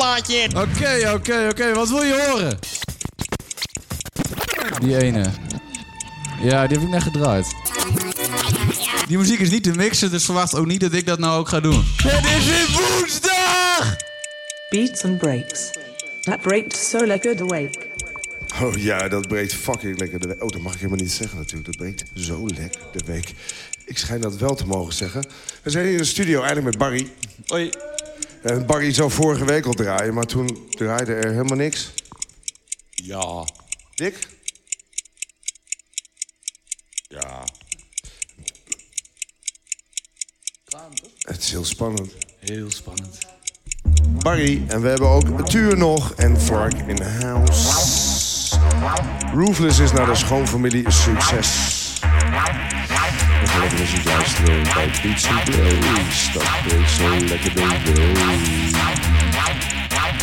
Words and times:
plaatje. 0.00 0.48
Oké, 0.56 1.12
oké, 1.14 1.48
oké. 1.50 1.74
Wat 1.74 1.88
wil 1.88 2.02
je 2.02 2.26
horen? 2.28 2.58
Die 4.80 4.96
ene. 4.96 5.30
Ja, 6.42 6.66
die 6.66 6.78
heb 6.78 6.86
ik 6.86 6.92
net 6.92 7.02
gedraaid. 7.02 7.46
Die 9.06 9.18
muziek 9.18 9.38
is 9.38 9.50
niet 9.50 9.62
te 9.62 9.70
mixen, 9.70 10.10
dus 10.10 10.24
verwacht 10.24 10.54
ook 10.54 10.66
niet 10.66 10.80
dat 10.80 10.92
ik 10.92 11.06
dat 11.06 11.18
nou 11.18 11.38
ook 11.38 11.48
ga 11.48 11.60
doen. 11.60 11.84
Het 12.02 12.24
is 12.24 12.46
weer 12.46 12.68
woensdag! 12.70 13.96
Beats 14.70 15.04
and 15.04 15.18
breaks. 15.18 15.70
That 16.20 16.40
breaks 16.40 16.90
so 16.90 17.06
lekker 17.06 17.36
the 17.36 17.44
wake. 17.44 17.88
Oh 18.62 18.76
ja, 18.76 19.08
dat 19.08 19.28
breekt 19.28 19.54
fucking 19.54 19.98
lekker 19.98 20.20
de 20.20 20.26
week. 20.26 20.42
Oh, 20.42 20.48
dat 20.48 20.60
mag 20.60 20.72
ik 20.72 20.78
helemaal 20.78 21.02
niet 21.02 21.12
zeggen 21.12 21.38
natuurlijk. 21.38 21.66
Dat 21.66 21.76
breekt 21.76 22.04
zo 22.14 22.46
lekker 22.46 22.80
de 22.92 23.02
week. 23.06 23.34
Ik 23.84 23.98
schijn 23.98 24.20
dat 24.20 24.36
wel 24.36 24.54
te 24.54 24.66
mogen 24.66 24.92
zeggen. 24.92 25.26
We 25.62 25.70
zijn 25.70 25.84
hier 25.84 25.92
in 25.92 25.98
de 25.98 26.04
studio 26.04 26.42
eigenlijk 26.42 26.66
met 26.66 26.78
Barry. 26.78 27.10
Hoi. 27.46 27.70
En 28.42 28.66
Barry 28.66 28.92
zou 28.92 29.10
vorige 29.10 29.44
week 29.44 29.66
al 29.66 29.72
draaien, 29.72 30.14
maar 30.14 30.26
toen 30.26 30.68
draaide 30.70 31.14
er 31.14 31.30
helemaal 31.30 31.56
niks. 31.56 31.92
Ja. 32.90 33.44
Dick? 33.94 34.28
Ja. 37.08 37.44
Het 41.18 41.42
is 41.42 41.50
heel 41.50 41.64
spannend. 41.64 42.12
Heel 42.38 42.70
spannend. 42.70 43.18
Barry, 44.08 44.64
en 44.68 44.82
we 44.82 44.88
hebben 44.88 45.08
ook 45.08 45.48
Tuur 45.48 45.76
nog 45.76 46.14
en 46.14 46.40
Vark 46.40 46.74
in 46.74 46.96
the 46.96 47.04
house. 47.04 48.58
Roofless 49.34 49.78
is 49.78 49.92
naar 49.92 50.06
de 50.06 50.14
schoonfamilie 50.14 50.86
een 50.86 50.92
succes. 50.92 51.79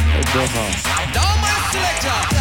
Het 0.10 0.34
doorgaan. 0.34 0.72
Down 1.14 1.40
my 1.42 1.48
selector. 1.72 2.37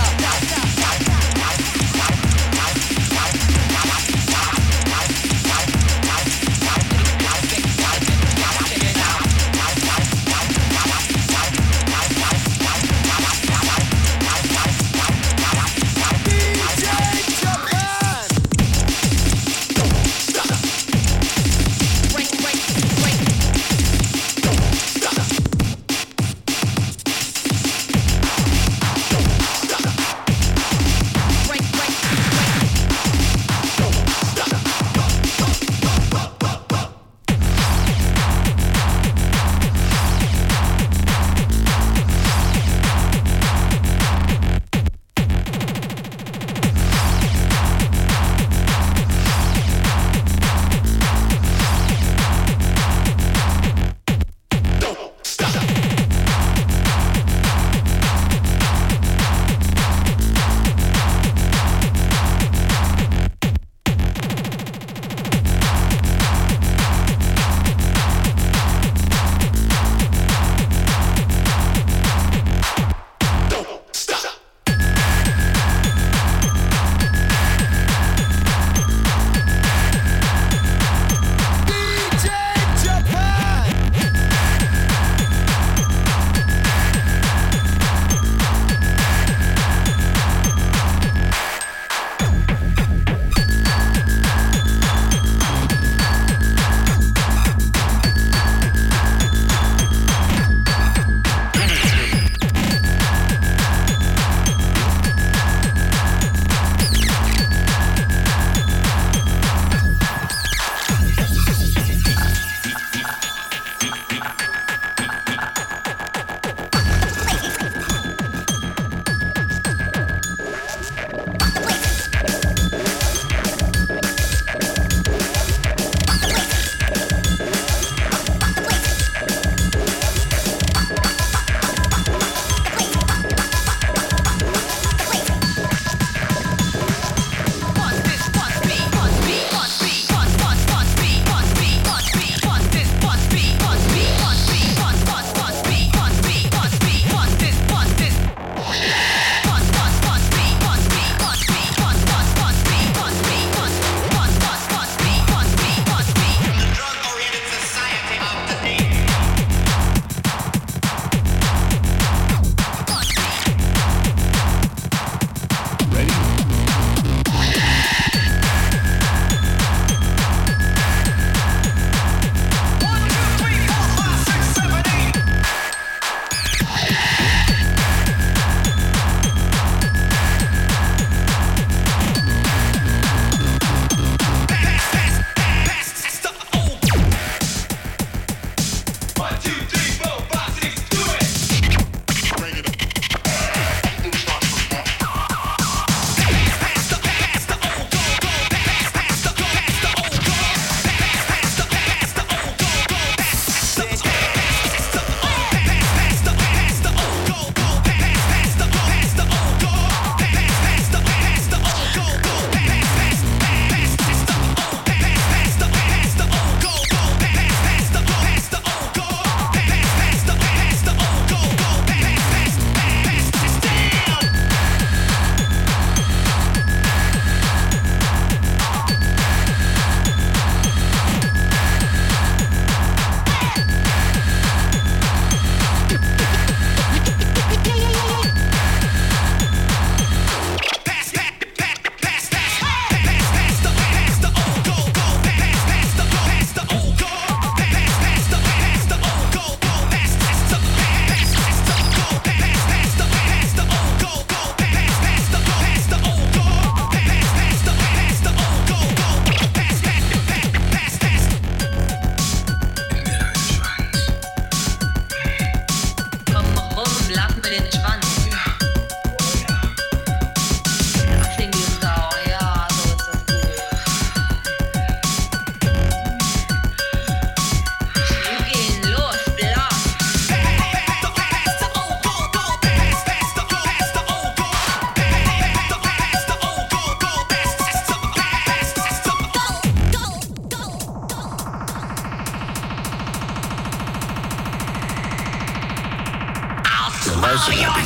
Luister 297.21 297.55
naar 297.55 297.77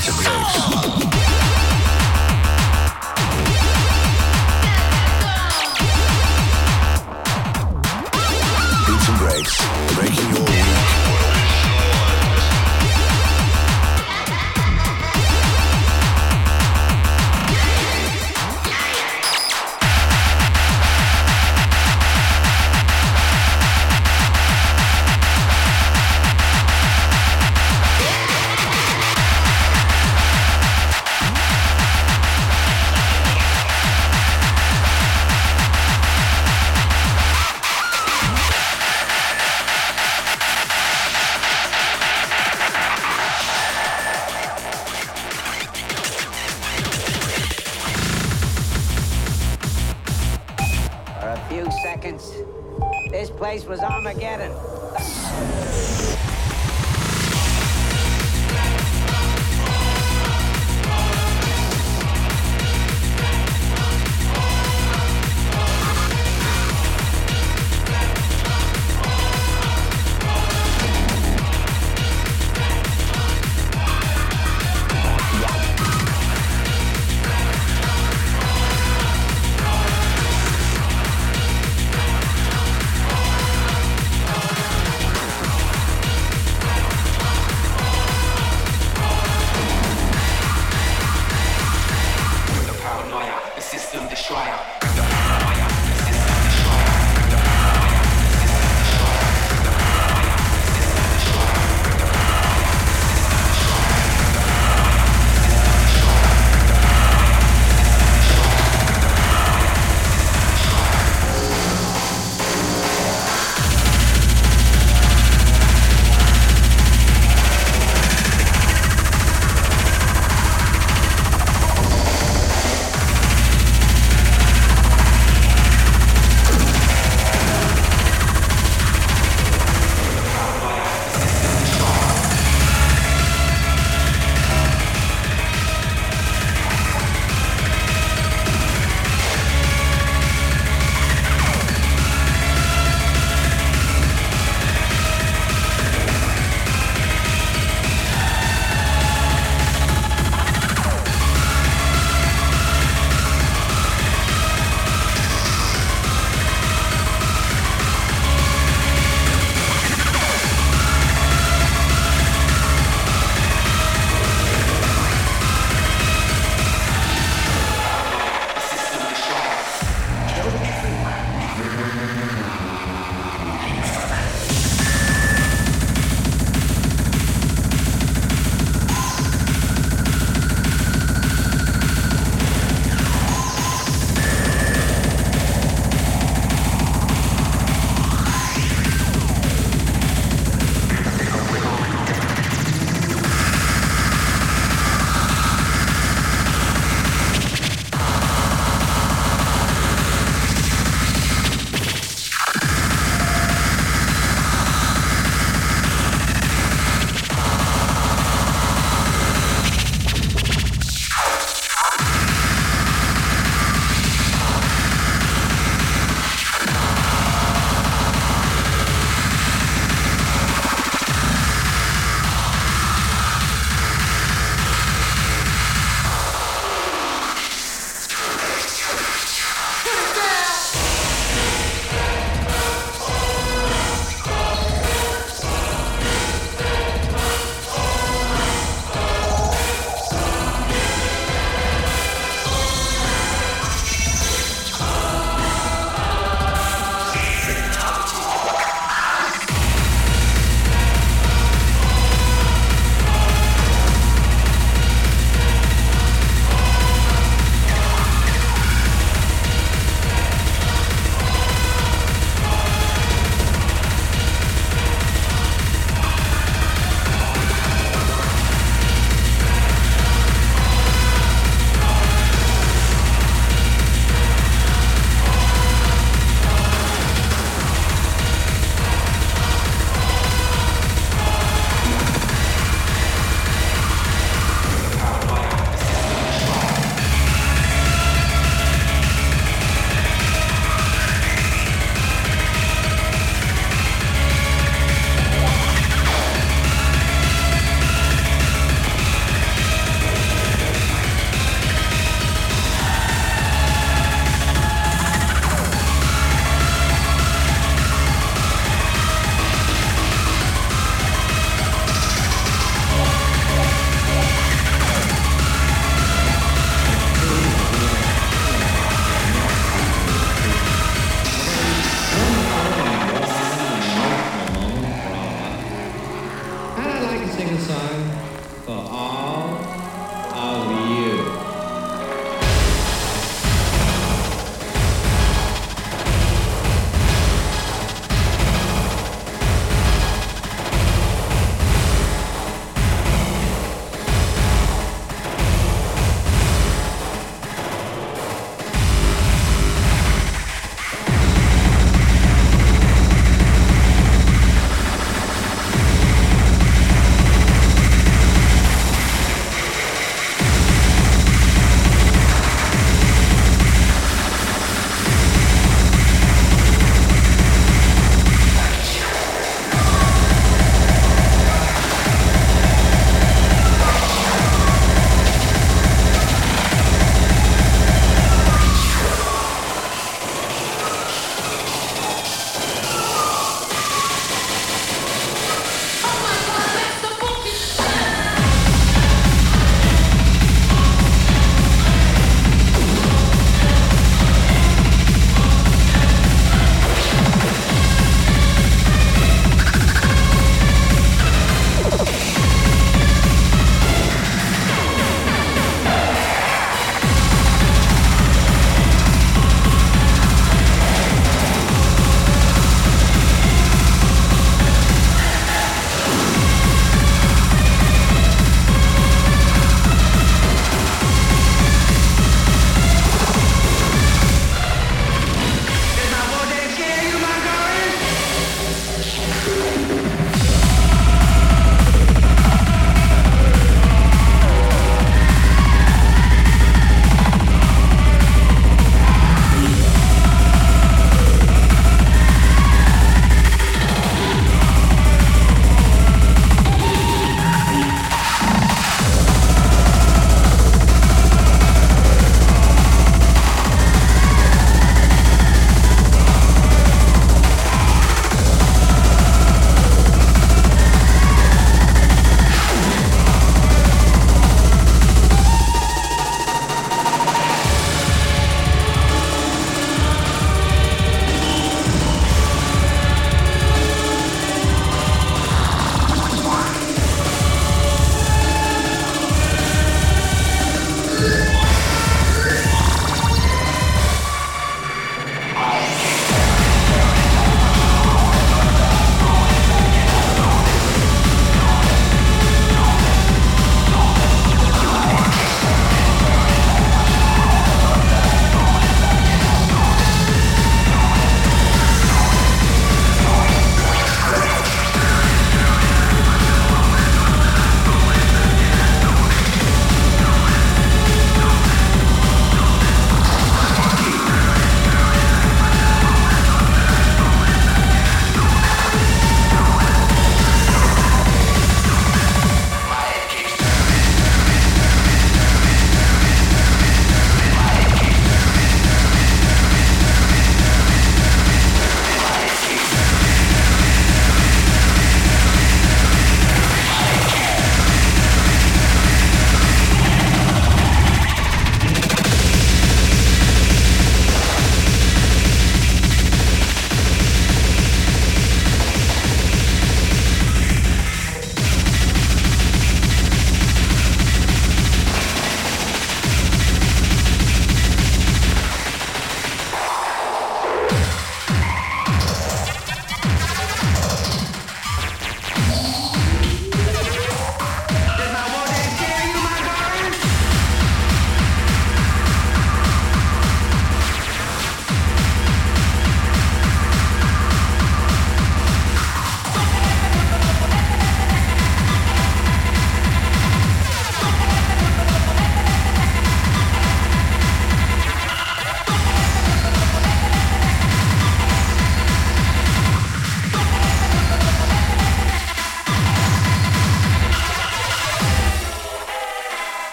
and 9.09 9.19
Breaks. 9.19 9.56
Breaking 9.94 10.35
your 10.35 10.60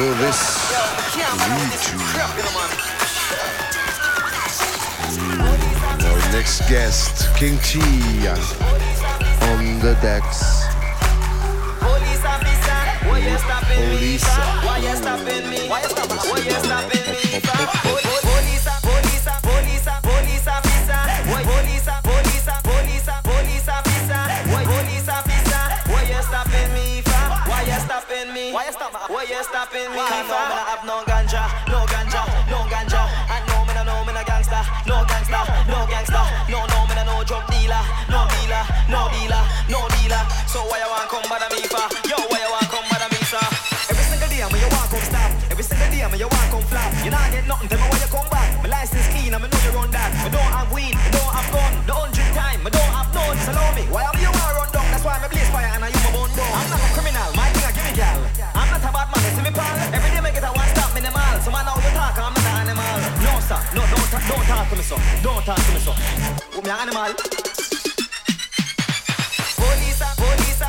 will 0.00 0.14
this 0.14 0.72
lead 1.52 1.72
to? 1.84 1.96
Mm. 5.12 6.04
Our 6.08 6.32
next 6.32 6.60
guest, 6.70 7.28
King 7.36 7.58
T, 7.58 7.80
on 9.50 9.78
the 9.80 9.94
decks. 10.00 10.64
Police, 11.80 12.22
Police. 13.76 15.49
don't 65.46 65.56
talk 65.56 65.66
to 65.66 65.72
me 65.72 65.80
so. 65.80 65.92
Me 66.60 66.70
animal. 66.70 67.14
Police, 69.56 70.02
police, 70.16 70.62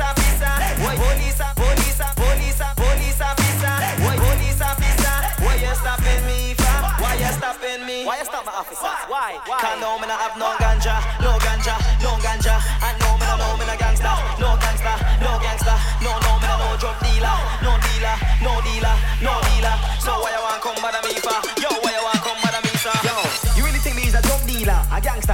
officer. 0.00 0.52
Why 0.82 0.94
police, 0.94 1.40
police, 1.56 2.00
police 2.14 3.20
officer? 3.20 3.74
Police 3.98 4.60
officer? 4.62 5.14
Why 5.42 5.54
you 5.56 5.74
stopping 5.74 6.22
me? 6.26 6.54
Why 6.98 7.14
you 7.18 7.32
stopping 7.32 7.86
me? 7.86 8.04
Why 8.06 8.18
you 8.18 8.24
stop 8.24 8.46
my 8.46 8.52
officer? 8.52 8.94
Why? 9.08 9.40
Why? 9.46 9.58
Can't 9.60 9.80
know 9.80 9.98
me 9.98 10.06
not 10.06 10.20
have 10.20 10.36
no 10.38 10.54
ganja, 10.58 11.02
no 11.22 11.37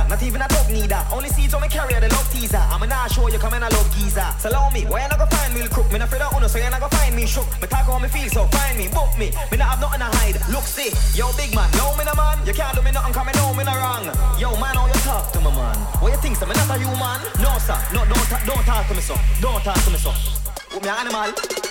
not 0.08 0.22
even 0.22 0.42
a 0.42 0.48
dog 0.48 0.68
neither. 0.70 1.00
Only 1.12 1.28
seeds 1.28 1.54
on 1.54 1.60
my 1.60 1.68
carrier, 1.68 2.00
the 2.00 2.08
love 2.08 2.28
teaser. 2.32 2.60
I'm 2.72 2.82
an 2.82 2.92
ass 2.92 3.14
show 3.14 3.28
you 3.28 3.38
come 3.38 3.54
in 3.54 3.62
I 3.62 3.68
love 3.68 3.88
geezer. 3.96 4.26
So 4.38 4.50
allow 4.50 4.70
me, 4.70 4.84
why 4.84 5.02
you 5.02 5.08
not 5.08 5.18
gonna 5.18 5.30
find 5.30 5.54
me, 5.54 5.66
crook? 5.68 5.90
Me 5.92 5.98
not 5.98 6.08
afraid 6.08 6.22
of 6.22 6.34
honor, 6.34 6.48
so 6.48 6.58
you 6.58 6.68
not 6.70 6.80
gonna 6.80 6.96
find 6.96 7.14
me, 7.14 7.26
shook. 7.26 7.46
Me 7.60 7.66
talk 7.68 7.88
on 7.88 8.02
me 8.02 8.08
feel, 8.08 8.28
so 8.28 8.46
find 8.48 8.78
me, 8.78 8.88
book 8.88 9.12
me. 9.18 9.30
Me 9.50 9.56
not 9.56 9.76
have 9.76 9.80
nothing 9.80 10.00
to 10.00 10.10
hide. 10.18 10.36
Look, 10.50 10.64
see, 10.64 10.92
yo, 11.16 11.32
big 11.36 11.54
man, 11.54 11.70
no 11.78 11.96
me 11.96 12.04
no 12.04 12.14
man. 12.14 12.38
You 12.46 12.52
can't 12.52 12.74
do 12.76 12.82
me 12.82 12.92
nothing, 12.92 13.14
coming 13.14 13.36
home 13.36 13.56
me 13.56 13.64
no 13.64 13.74
wrong. 13.74 14.04
Yo, 14.38 14.54
man, 14.60 14.76
all 14.76 14.88
you 14.88 15.00
talk 15.06 15.32
to 15.32 15.40
me, 15.40 15.50
man? 15.50 15.76
What 16.00 16.12
you 16.12 16.18
think, 16.18 16.36
so 16.36 16.46
me 16.46 16.54
not 16.54 16.70
a 16.70 16.78
human? 16.78 17.18
No, 17.40 17.58
sir, 17.58 17.78
no, 17.92 18.04
don't, 18.04 18.46
don't 18.46 18.64
talk 18.64 18.86
to 18.88 18.94
me, 18.94 19.00
so. 19.00 19.16
Don't 19.40 19.62
talk 19.62 19.80
to 19.84 19.90
me, 19.90 19.98
so. 19.98 20.12
With 20.72 20.82
me 20.82 20.88
animal. 20.88 21.63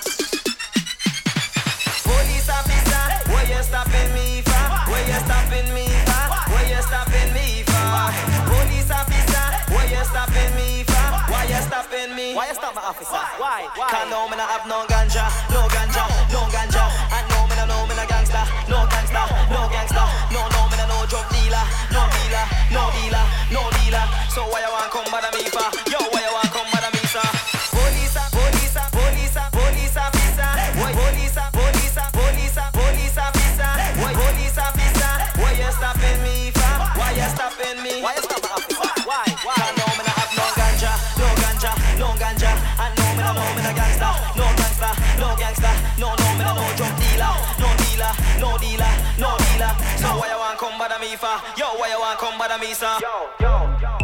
officer. 12.83 13.15
Why? 13.39 13.67
Why? 13.75 13.87
I 13.89 14.09
no, 14.09 14.27
me 14.27 14.35
have 14.37 14.67
no 14.67 14.83
ganja, 14.85 15.25
no 15.51 15.67
ganja. 15.71 16.32
follow 52.53 52.67
me, 52.67 52.73
sir. 52.73 52.97
Yo, 53.01 53.29
yo, 53.39 53.77
yo. 53.81 54.02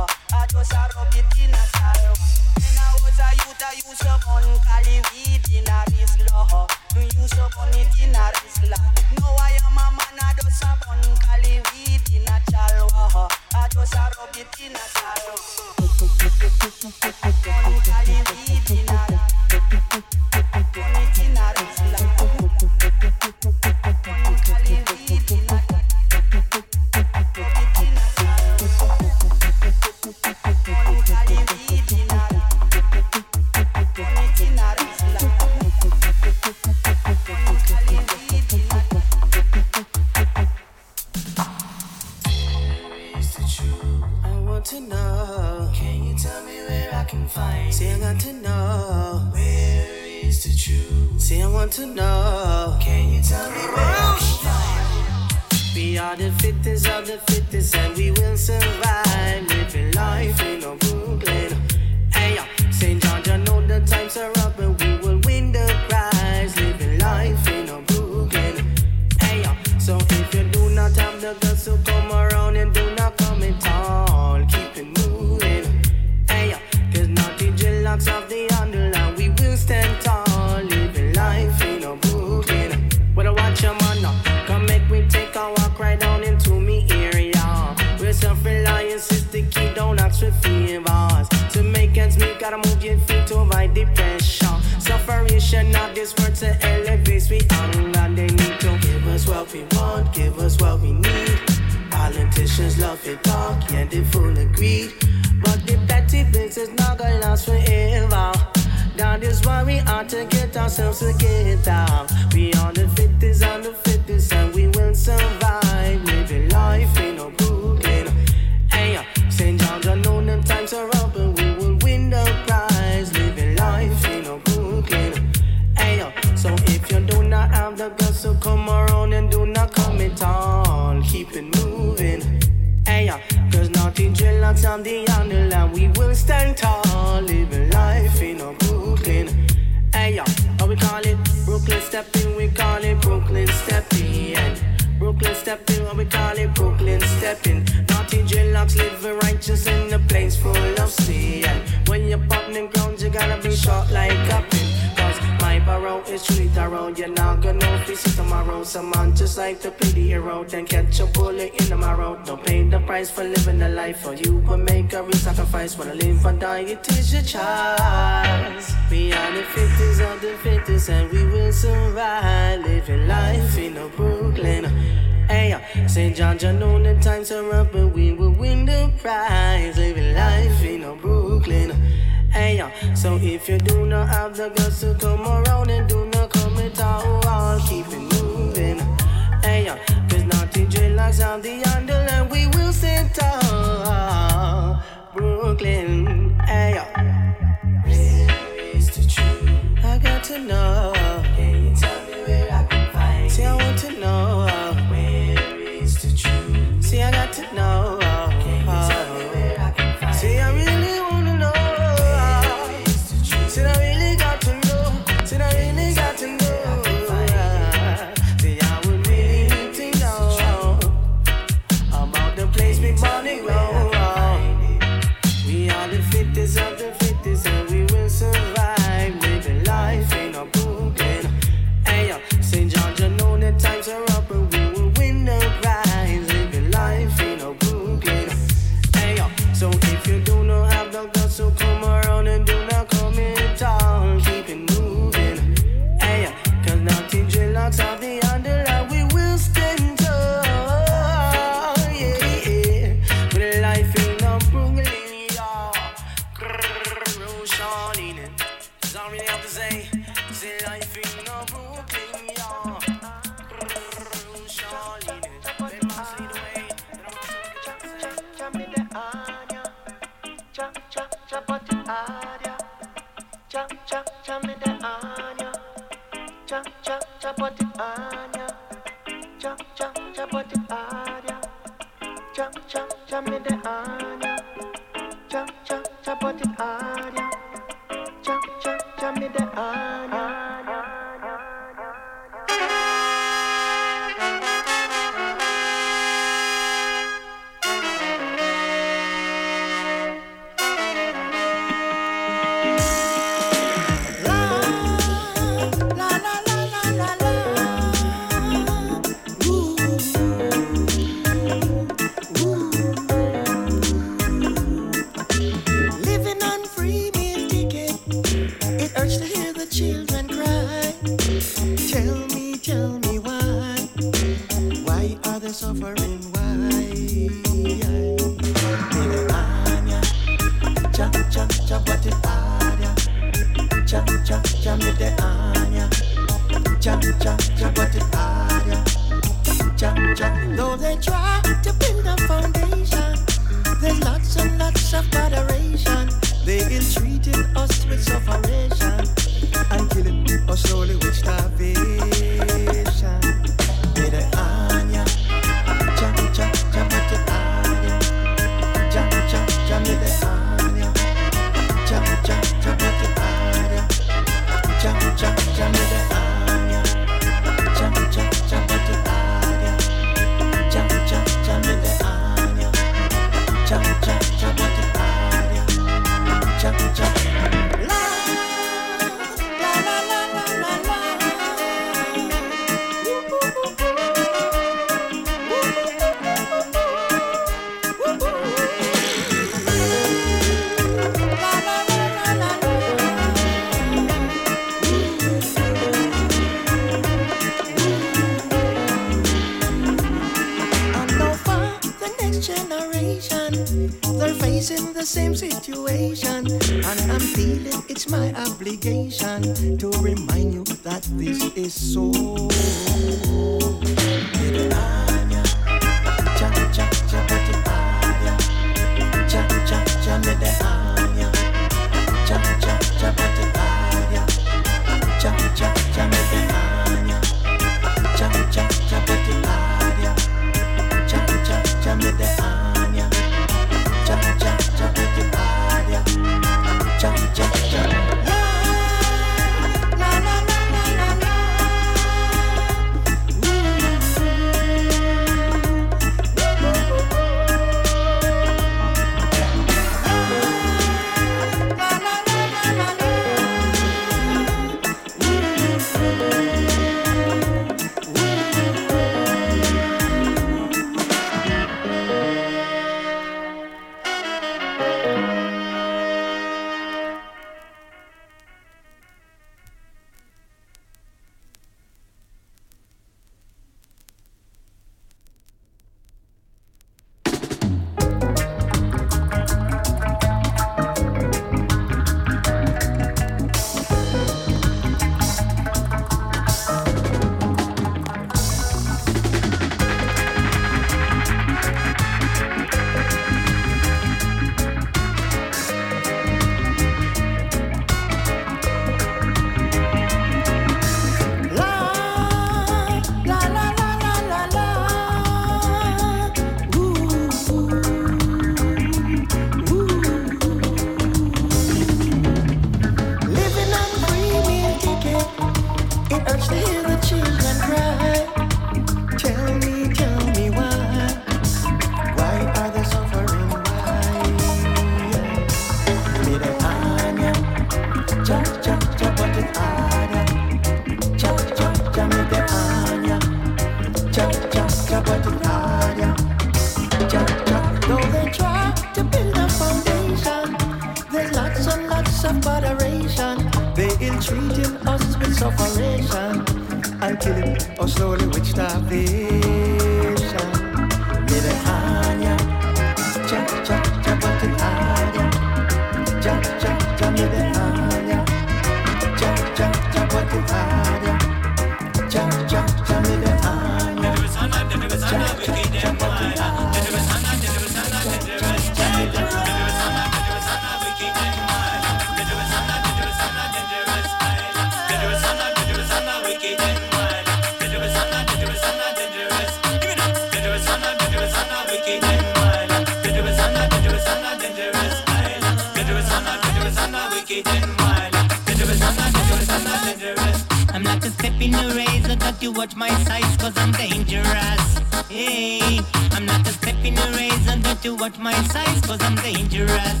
Size 598.64 598.80
cause 598.82 599.02
I'm 599.02 599.14
dangerous. 599.16 600.00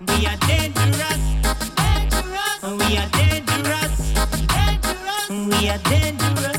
We 0.00 0.26
are 0.26 0.38
dangerous, 0.46 1.20
dangerous. 1.76 2.62
We 2.62 2.96
are 3.00 3.10
dangerous, 3.20 3.96
dangerous. 4.54 5.28
We 5.30 5.68
are 5.68 5.82
dangerous. 5.90 6.56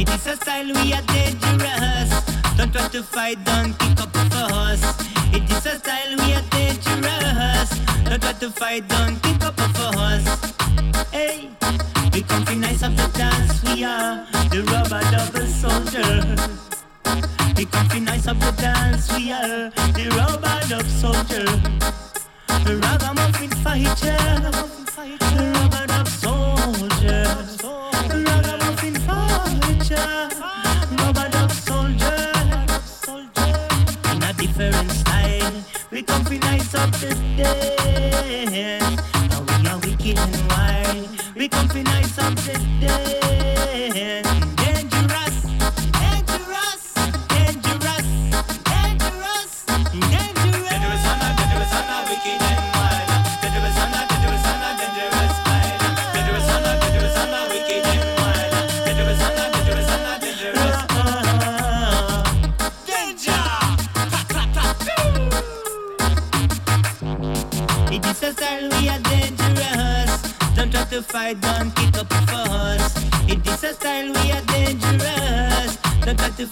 It 0.00 0.08
is 0.08 0.26
a 0.26 0.36
style 0.36 0.72
we 0.78 0.92
are 0.92 1.06
dangerous. 1.18 2.10
Don't 2.56 2.72
try 2.72 2.88
to 2.88 3.02
fight, 3.02 3.44
don't 3.44 3.78
kick 3.78 4.00
up 4.00 4.16
for 4.32 4.48
us. 4.66 4.82
It 5.32 5.50
is 5.50 5.66
a 5.66 5.78
style 5.78 6.16
we 6.18 6.34
are 6.34 6.46
dangerous. 6.50 7.68
Don't 8.08 8.22
try 8.22 8.32
to 8.32 8.50
fight, 8.50 8.88
don't 8.88 9.22
kick 9.22 9.44
up 9.44 9.60
for 9.76 9.92
us. 9.98 10.24
Hey, 11.10 11.50
we 12.12 12.22
come 12.22 12.60
nice 12.60 12.82
of 12.82 12.96
the 12.96 13.08
dance, 13.18 13.62
we 13.64 13.84
are 13.84 14.33
the 14.54 14.62
rubber 14.70 15.00
double 15.10 15.46
soldier. 15.48 16.36
Come 17.72 17.88
fi 17.88 17.98
nice 17.98 18.28
of 18.28 18.38
the 18.38 18.52
dance, 18.52 19.12
we 19.16 19.32
are 19.32 19.70
the 19.96 20.06
rubber 20.16 20.60
double 20.68 20.88
soldier. 20.90 21.44
The 22.64 22.76
ragamuffin 22.76 23.50
fighter, 23.64 24.83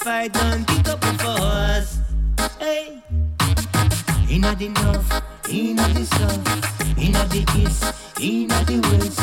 fight, 0.03 0.33
don't 0.33 0.67
kick 0.67 0.89
up 0.89 1.05
for 1.05 1.29
us. 1.29 1.99
Hey. 2.59 3.03
Inna 4.29 4.55
the 4.57 4.69
north, 4.69 5.23
inna 5.49 5.87
the 5.95 6.05
south, 6.05 6.99
inna 6.99 7.25
the 7.27 7.43
east, 7.59 7.85
inna 8.19 8.65
the 8.65 8.81
west, 8.89 9.21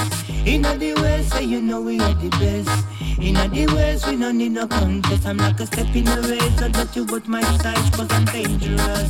inna 0.48 0.78
the 0.78 0.94
west, 1.02 1.32
say 1.32 1.44
you 1.44 1.62
know 1.62 1.82
we 1.82 2.00
are 2.00 2.14
the 2.14 2.30
best. 2.40 2.86
Inna 3.20 3.50
the 3.50 3.66
west, 3.74 4.08
we 4.08 4.16
no 4.16 4.32
need 4.32 4.54
no 4.54 4.68
contest. 4.68 5.26
I'm 5.26 5.38
like 5.38 5.60
a 5.60 5.66
step 5.66 5.94
in 5.96 6.06
the 6.06 6.22
race, 6.30 6.72
that 6.72 6.96
you 6.96 7.06
got 7.06 7.28
my 7.28 7.42
size, 7.58 7.90
cause 7.90 8.08
I'm 8.12 8.26
dangerous. 8.26 9.10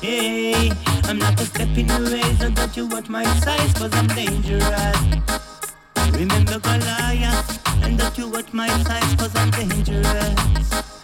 Hey, 0.00 0.70
I'm 1.04 1.18
like 1.18 1.40
a 1.40 1.46
step 1.46 1.76
in 1.76 1.86
the 1.88 2.00
race, 2.12 2.38
that 2.38 2.76
you 2.76 2.86
watch 2.86 3.08
my 3.08 3.24
size, 3.40 3.72
cause 3.72 3.94
I'm 3.94 4.06
dangerous. 4.08 4.98
Remember 6.12 6.58
Goliath, 6.60 7.82
and 7.82 7.98
that 7.98 8.16
you 8.18 8.28
watch 8.28 8.52
my 8.52 8.68
size, 8.84 9.14
cause 9.16 9.34
I'm 9.34 9.50
dangerous. 9.50 10.97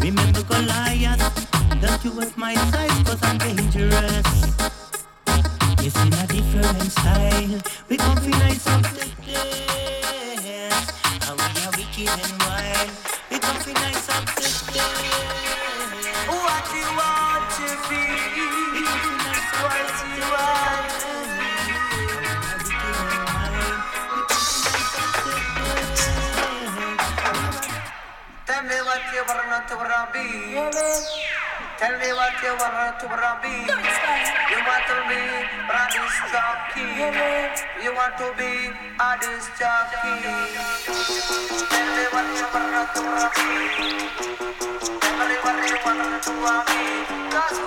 Remember 0.00 0.42
Goliath, 0.42 1.80
don't 1.80 2.04
you 2.04 2.12
watch 2.12 2.36
my 2.36 2.54
size, 2.54 3.02
cause 3.04 3.22
I'm 3.22 3.38
dangerous. 3.38 4.26
Yes, 5.82 5.96
in 6.04 6.12
a 6.12 6.26
different 6.26 6.92
style, 6.92 7.60
we 7.88 7.96
nice 8.30 8.66
of 8.66 8.82
the 8.82 9.06
dance. 9.26 10.92
And 11.28 11.36
we 11.38 11.44
are 11.64 11.70
wicked 11.76 12.08
and 12.08 12.41
what 28.80 29.02
you 29.12 29.22
want 29.26 29.68
to 29.68 29.76
be. 30.12 30.54
Tell 31.76 31.98
me 31.98 32.08
what 32.12 32.32
you 32.42 32.54
want 32.56 33.00
to 33.00 33.08
be. 33.42 33.52
You 33.68 34.60
want 34.64 34.84
to 34.88 34.96
be 35.08 35.20
a 35.68 35.82
disc 35.92 36.22
jockey. 36.32 36.88
You 37.82 37.92
want 37.92 38.16
to 38.16 38.32
be 38.38 38.70
a 38.96 39.10
disc 39.20 39.52
jockey. 39.58 40.14
Tell 41.68 41.88
me 41.96 42.04
what 42.12 42.28
you 42.32 42.46
want 42.54 42.88
to 42.94 43.02
be. 43.36 43.48
Tell 45.00 45.20
me 45.28 45.36
what 45.42 45.58
you 45.68 45.76
want 45.84 46.22
to 46.22 46.32
be. 46.68 46.80
Cause 47.34 47.58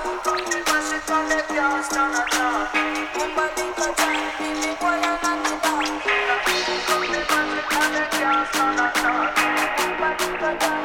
to 0.50 0.58
mash 0.66 0.94
it 0.96 1.10
on 1.12 1.30
the 1.30 1.40
can't 1.46 1.86
stand 1.86 2.16
a 2.16 2.24
chance. 2.34 2.72
Nobody 3.14 3.66
boy 4.80 4.98
I'm 5.06 5.22
not 5.22 5.38
the 5.44 5.56
dog. 5.62 5.86
Who 6.66 6.76
come 6.88 7.06
to 7.06 7.22
mash 7.30 7.58
it 7.58 7.74
on 7.76 7.92
the 7.94 8.04
can't 8.16 8.48
stand 8.50 8.80
a 8.80 8.88
chance. 8.96 9.34
Nobody 9.86 10.28
can 10.40 10.60
tell 10.60 10.72
me 10.72 10.85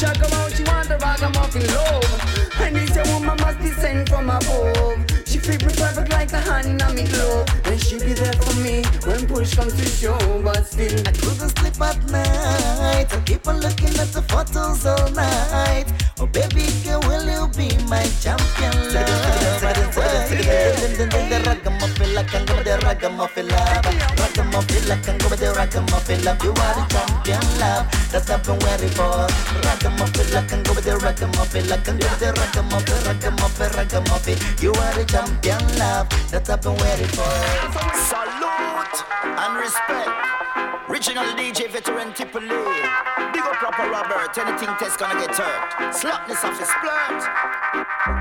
And 0.00 0.06
when 0.06 0.14
me 0.14 0.14
shock 0.14 0.16
her 0.16 0.36
out, 0.36 0.52
she 0.52 0.62
want 0.64 0.88
the 0.88 0.98
ragamuffin 0.98 1.66
love. 1.74 2.60
And 2.60 2.76
this 2.76 2.96
a 2.96 3.02
woman 3.12 3.36
must 3.40 3.58
descend 3.58 4.08
from 4.08 4.30
above. 4.30 5.04
She 5.26 5.38
fit 5.38 5.64
me 5.64 5.72
perfect 5.74 6.10
like 6.10 6.32
a 6.32 6.40
hand 6.40 6.82
on 6.82 6.94
me 6.94 7.04
glove. 7.04 7.48
And 7.64 7.80
she 7.80 7.98
be 7.98 8.12
there 8.12 8.32
for 8.34 8.54
me 8.60 8.84
when 9.06 9.26
push 9.26 9.54
comes 9.54 9.74
to 9.74 9.84
shove. 9.86 10.44
But 10.44 10.66
still, 10.66 11.00
I 11.00 11.12
couldn't 11.12 11.50
sleep 11.58 11.80
at 11.80 11.98
night. 12.10 13.12
I 13.12 13.22
keep 13.24 13.46
on 13.48 13.60
looking 13.60 13.96
at 13.98 14.12
the 14.12 14.22
photos 14.22 14.86
all 14.86 15.10
night. 15.10 15.86
Oh, 16.20 16.26
baby 16.26 16.66
girl, 16.84 17.00
will 17.00 17.26
you 17.26 17.48
be 17.56 17.76
my 17.88 18.04
champion 18.20 18.94
love? 18.94 19.62
Ragamuffin 21.46 22.14
love, 22.14 22.26
can 22.26 22.46
go 22.46 22.62
the 22.62 22.78
ragamuffin 22.84 23.48
love. 23.48 24.37
Ragamuffin 24.58 24.88
love, 24.88 25.02
can 25.04 25.18
go 25.18 25.28
with 25.28 25.38
the 25.38 25.52
ragamuffin 25.52 26.24
love. 26.24 26.42
You 26.42 26.50
are 26.50 26.74
the 26.74 26.84
champion 26.90 27.60
love 27.60 27.86
that 28.10 28.28
I've 28.28 28.42
been 28.42 28.58
waiting 28.58 28.88
for. 28.90 29.28
Ragamuffin 29.62 30.34
love, 30.34 30.48
can 30.48 30.62
go 30.64 30.74
with 30.74 30.84
the 30.84 30.98
ragamuffin 30.98 31.68
love. 31.68 31.84
Can 31.84 31.98
go 31.98 32.08
with 32.10 32.18
the 32.18 32.32
ragamuffin, 32.34 32.98
ragamuffin, 33.06 33.70
ragamuffin. 33.78 34.38
You 34.60 34.72
are 34.72 34.94
the 34.94 35.04
champion 35.04 35.62
love 35.78 36.08
that 36.32 36.50
I've 36.50 36.60
been 36.60 36.74
waiting 36.74 37.06
for. 37.14 37.30
Salute 38.10 38.98
and 39.22 39.56
respect. 39.60 40.57
Original 40.88 41.24
DJ 41.36 41.68
veteran 41.70 42.12
Tippa 42.12 42.40
Lee. 42.40 43.32
Big 43.32 43.42
up 43.42 43.60
Rappa 43.60 43.90
Robert. 43.90 44.38
Anything 44.38 44.74
test 44.78 44.98
gonna 44.98 45.20
get 45.20 45.36
hurt. 45.36 45.94
Slackness 45.94 46.42
of 46.44 46.58
his 46.58 46.68
splurt. 46.68 47.20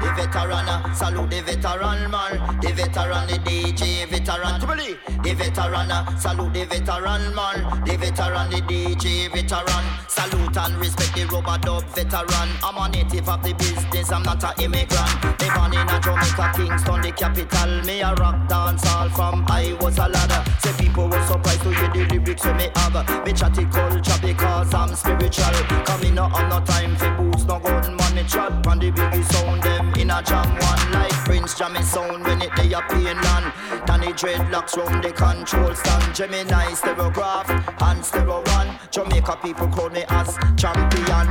The 0.02 0.12
veteran, 0.16 0.68
uh, 0.68 0.94
salute 0.94 1.30
the 1.30 1.42
veteran 1.42 2.12
man. 2.12 2.60
The 2.60 2.74
veteran, 2.74 3.28
the 3.28 3.40
DJ 3.40 4.06
veteran 4.10 4.60
Tippa 4.60 4.78
Lee. 4.78 4.98
The 5.24 5.34
veteran, 5.34 5.92
uh, 5.92 6.18
salute 6.20 6.54
the 6.54 6.66
veteran 6.66 7.34
man. 7.34 7.86
The 7.86 7.96
veteran, 7.96 8.50
the 8.50 8.62
DJ 8.62 9.32
veteran. 9.32 9.86
Salute 10.10 10.58
and 10.58 10.76
respect 10.78 11.16
the 11.16 11.26
rubber 11.26 11.58
dub 11.60 11.84
veteran. 11.96 12.50
I'm 12.64 12.78
a 12.78 12.90
native 12.90 13.30
of 13.30 13.44
the 13.44 13.54
business. 13.54 14.12
I'm 14.12 14.24
not 14.24 14.44
a 14.44 14.52
immigrant. 14.62 15.40
They 15.40 15.50
born 15.56 15.74
in 15.74 15.88
a 15.88 16.00
Jamaica, 16.02 16.52
Kingston, 16.56 17.02
the 17.02 17.12
capital. 17.12 17.86
Me 17.86 18.02
a 18.02 18.14
rock 18.16 18.50
dance 18.50 18.86
all 18.88 19.10
from 19.10 19.46
I 19.48 19.78
was 19.80 19.98
a 20.00 20.10
ladder. 20.10 20.44
Say 20.60 20.74
people 20.84 21.08
were 21.08 21.26
surprised 21.28 21.62
to 21.64 21.72
hear 21.72 21.90
the 21.94 22.06
lyrics 22.12 22.46
me 22.58 22.70
have. 22.76 23.26
Me 23.26 23.34
chatty 23.34 23.66
culture 23.66 24.20
because 24.22 24.74
I'm 24.74 24.96
spiritual. 24.96 25.54
Coming 25.86 26.18
up 26.18 26.34
on 26.34 26.50
no 26.50 26.60
time 26.66 26.96
for 26.96 27.12
boots, 27.12 27.46
no 27.46 27.60
golden 27.60 27.96
money 27.96 28.24
chat. 28.24 28.52
On 28.68 28.80
the 28.80 28.92
biggie 28.92 29.24
sound, 29.32 29.64
them 29.64 29.94
in 29.94 30.10
a 30.10 30.22
jam 30.24 30.50
one 30.50 30.92
like 30.92 31.12
Prince 31.26 31.56
Jammy 31.56 31.82
sound 31.84 32.24
when 32.26 32.42
it 32.42 32.52
they 32.58 32.74
a 32.74 32.82
pain 32.90 33.18
land. 33.22 33.54
Danny 33.86 34.12
dreadlocks 34.14 34.76
round 34.76 35.04
the 35.04 35.12
control 35.12 35.74
stand. 35.76 36.16
Gemini 36.16 36.74
stereograph 36.74 37.48
and 37.82 38.04
stereo 38.04 38.42
one. 38.56 38.80
Jamaica 38.92 39.38
people 39.44 39.68
call 39.68 39.90
me 39.90 40.04
as 40.10 40.36
champion. 40.58 41.28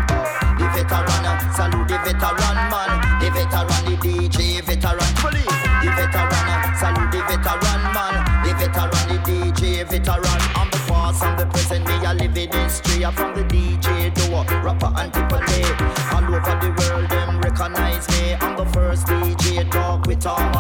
The 0.59 0.67
veteran, 0.73 1.25
salute 1.55 1.89
the 1.89 1.99
veteran 2.05 2.57
man. 2.71 2.93
The 3.21 3.31
veteran, 3.35 3.83
the 3.89 3.97
DJ 4.03 4.63
veteran. 4.63 5.13
Police, 5.21 5.57
The 5.83 5.91
veteran, 5.97 6.49
salute 6.81 7.11
the 7.11 7.21
veteran 7.29 7.83
man. 7.95 8.15
The 8.45 8.55
veteran, 8.55 9.07
the 9.09 9.19
DJ 9.27 9.85
veteran. 9.89 10.66
I'm 11.23 11.37
the 11.37 11.47
present, 11.47 11.87
me 11.87 11.95
a 12.05 12.15
living 12.15 12.53
history. 12.53 13.05
I'm 13.05 13.15
from 13.15 13.35
the 13.35 13.43
DJ 13.45 14.13
door, 14.15 14.45
rapper 14.63 14.93
and 14.97 15.13
people 15.13 15.41
All 16.13 16.25
over 16.25 16.57
the 16.61 16.71
world, 16.79 17.09
them 17.11 17.41
recognize 17.41 18.09
me. 18.11 18.35
I'm 18.35 18.57
the 18.57 18.67
first 18.67 19.07
DJ 19.07 19.71
talk 19.71 20.07
with 20.07 20.25
harmony. 20.25 20.56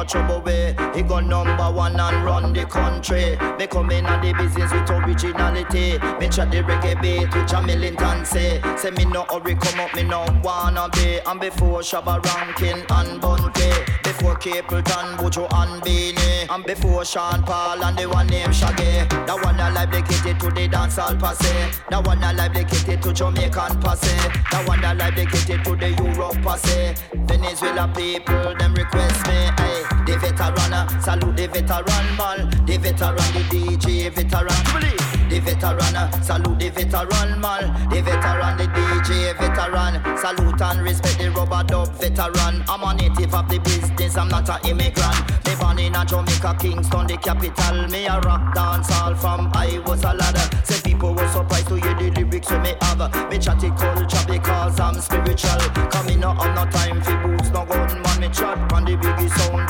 No 0.00 0.06
trouble 0.06 0.40
way. 0.40 0.74
He 0.94 1.02
go 1.02 1.20
number 1.20 1.70
one 1.70 2.00
and 2.00 2.24
run 2.24 2.54
the 2.54 2.64
country. 2.64 3.36
Me 3.58 3.66
come 3.66 3.90
in 3.90 4.04
the 4.04 4.34
business 4.38 4.72
with 4.72 4.88
originality. 4.88 5.98
Me 6.18 6.26
chat 6.30 6.50
the 6.50 6.62
reggae 6.62 6.96
beat 7.02 7.34
which 7.34 7.52
a 7.52 7.60
militant 7.60 8.26
say. 8.26 8.62
Me 8.96 9.04
no 9.04 9.26
hurry 9.28 9.54
come 9.56 9.78
up, 9.78 9.94
me 9.94 10.02
no 10.04 10.24
wanna 10.42 10.88
be. 10.94 11.18
And 11.26 11.38
before 11.38 11.80
Shabba 11.80 12.24
Rankin 12.24 12.82
and 12.88 13.20
Bunty. 13.20 13.68
Before 14.02 14.36
Capleton, 14.36 15.18
Buju 15.18 15.46
and 15.52 15.82
Beenie. 15.82 16.46
And 16.48 16.64
before 16.64 17.04
Sean 17.04 17.42
Paul 17.42 17.84
and 17.84 17.98
the 17.98 18.08
one 18.08 18.26
named 18.28 18.56
Shaggy. 18.56 19.06
That 19.26 19.38
one 19.44 19.60
I 19.60 19.68
like 19.68 19.90
dedicated 19.90 20.40
to 20.40 20.46
the 20.46 20.66
dancehall 20.66 21.20
passe. 21.20 21.78
That 21.90 22.06
one 22.06 22.24
I 22.24 22.32
like 22.32 22.54
dedicated 22.54 23.02
to 23.02 23.12
Jamaican 23.12 23.82
passe. 23.82 24.16
That 24.50 24.66
one 24.66 24.82
I 24.82 24.94
like 24.94 25.16
dedicated 25.16 25.62
to 25.64 25.76
the 25.76 25.90
Europe 25.90 26.40
passe. 26.42 26.94
Venezuela 27.12 27.92
people, 27.94 28.54
them 28.56 28.72
request 28.72 29.26
me. 29.26 29.89
The 30.06 30.16
veteran, 30.18 30.72
uh, 30.72 31.00
salute 31.00 31.36
the 31.36 31.46
veteran 31.46 32.06
man. 32.16 32.50
The 32.66 32.76
veteran, 32.76 33.16
the 33.34 33.42
DJ 33.50 34.10
veteran. 34.10 35.00
The 35.30 35.38
veteran, 35.38 35.96
uh, 35.96 36.10
salute 36.22 36.58
the 36.58 36.68
veteran 36.70 37.40
man. 37.40 37.88
The 37.90 38.02
veteran, 38.02 38.56
the 38.58 38.66
DJ 38.66 39.36
veteran. 39.38 40.18
Salute 40.18 40.60
and 40.60 40.82
respect 40.82 41.18
the 41.18 41.30
rubber 41.30 41.62
dub 41.64 41.88
veteran. 41.94 42.64
I'm 42.68 42.82
a 42.82 42.94
native 42.94 43.34
of 43.34 43.48
the 43.48 43.58
business, 43.58 44.16
I'm 44.16 44.28
not 44.28 44.48
an 44.48 44.58
immigrant. 44.68 45.46
Me 45.46 45.54
born 45.54 45.78
in 45.78 45.94
a 45.94 46.04
Jamaica, 46.04 46.56
Kingston, 46.60 47.06
the 47.06 47.16
capital. 47.16 47.88
Me 47.88 48.06
a 48.06 48.20
rock 48.20 48.54
dance 48.54 48.90
all 49.00 49.14
from 49.14 49.50
I 49.54 49.78
was 49.86 50.02
a 50.02 50.14
ladder. 50.14 50.46
Say 50.64 50.80
people 50.82 51.14
were 51.14 51.28
surprised 51.28 51.68
to 51.68 51.76
hear 51.76 51.94
the 51.94 52.10
lyrics 52.10 52.50
when 52.50 52.62
me 52.62 52.74
have. 52.82 53.30
Me 53.30 53.38
chatty 53.38 53.70
culture 53.70 54.24
because 54.26 54.80
I'm 54.80 54.94
spiritual. 55.00 55.60
Coming 55.90 56.20
no 56.20 56.34
time 56.70 57.00
for 57.02 57.16
boots, 57.22 57.50
no 57.50 57.64
gun 57.64 58.02
man. 58.02 58.20
Me 58.20 58.28
chat 58.28 58.72
on 58.72 58.84
the 58.84 58.96
biggie 58.96 59.30
sound 59.38 59.69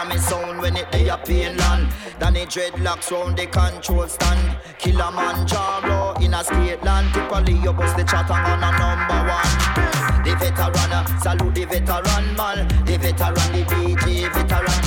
Jammy 0.00 0.16
sound 0.16 0.60
when 0.62 0.76
it 0.78 0.90
they 0.90 1.10
a 1.10 1.18
pain 1.18 1.54
land. 1.58 1.92
Danny 2.18 2.46
dreadlocks 2.46 3.10
round 3.10 3.36
the 3.36 3.46
control 3.46 4.08
stand. 4.08 4.56
Killamanjaro 4.78 6.22
in 6.22 6.32
a 6.32 6.42
skate 6.42 6.82
land. 6.82 7.08
Tippa 7.12 7.46
Lee 7.46 7.60
you 7.62 7.72
bust 7.74 7.98
the 7.98 8.04
chat 8.04 8.30
on 8.30 8.40
a 8.40 8.56
number 8.56 9.20
one. 9.28 10.24
The 10.24 10.34
veteran, 10.40 10.92
uh, 10.92 11.04
salute 11.20 11.54
the 11.54 11.64
veteran 11.66 12.34
man. 12.34 12.66
The 12.86 12.96
veteran, 12.96 13.52
the 13.52 13.62
DJ 13.68 14.32
veteran. 14.32 14.80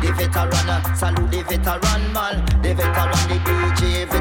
The 0.00 0.12
veteran, 0.12 0.70
uh, 0.70 0.94
salute 0.94 1.30
the 1.32 1.42
veteran 1.42 2.12
man. 2.12 2.44
The 2.62 2.74
veteran, 2.74 3.10
the 3.26 3.38
DJ 3.42 4.06
veteran. 4.06 4.13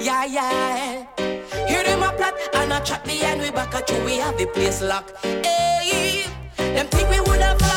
Yeah, 0.00 0.24
yeah. 0.24 1.06
Hear 1.68 1.84
them 1.84 2.02
a 2.02 2.12
plot 2.12 2.34
and 2.54 2.72
a 2.72 2.80
chat 2.80 3.04
behind 3.04 3.40
we 3.40 3.50
back 3.50 3.74
at 3.74 3.90
you, 3.90 4.04
we 4.04 4.16
have 4.16 4.36
the 4.38 4.46
place 4.46 4.82
locked. 4.82 5.24
Hey, 5.24 6.24
them 6.56 6.88
think 6.88 7.08
we 7.10 7.20
would 7.20 7.40
have 7.40 7.69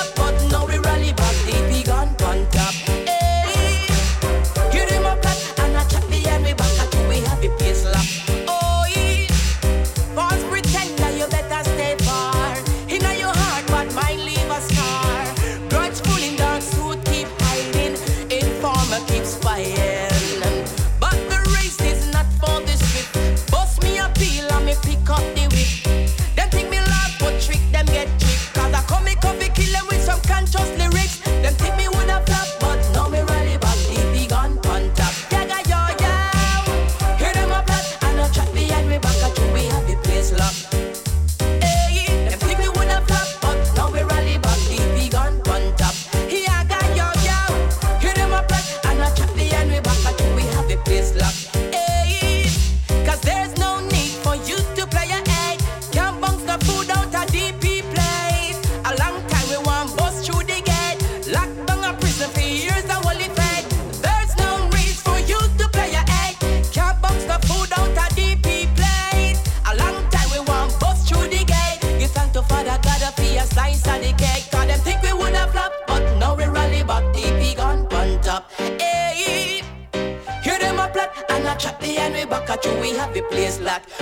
we 82.53 82.65
you. 82.65 82.81
We 82.81 82.89
have 82.97 83.13
the 83.13 83.23
place 83.23 83.59
locked. 83.59 83.92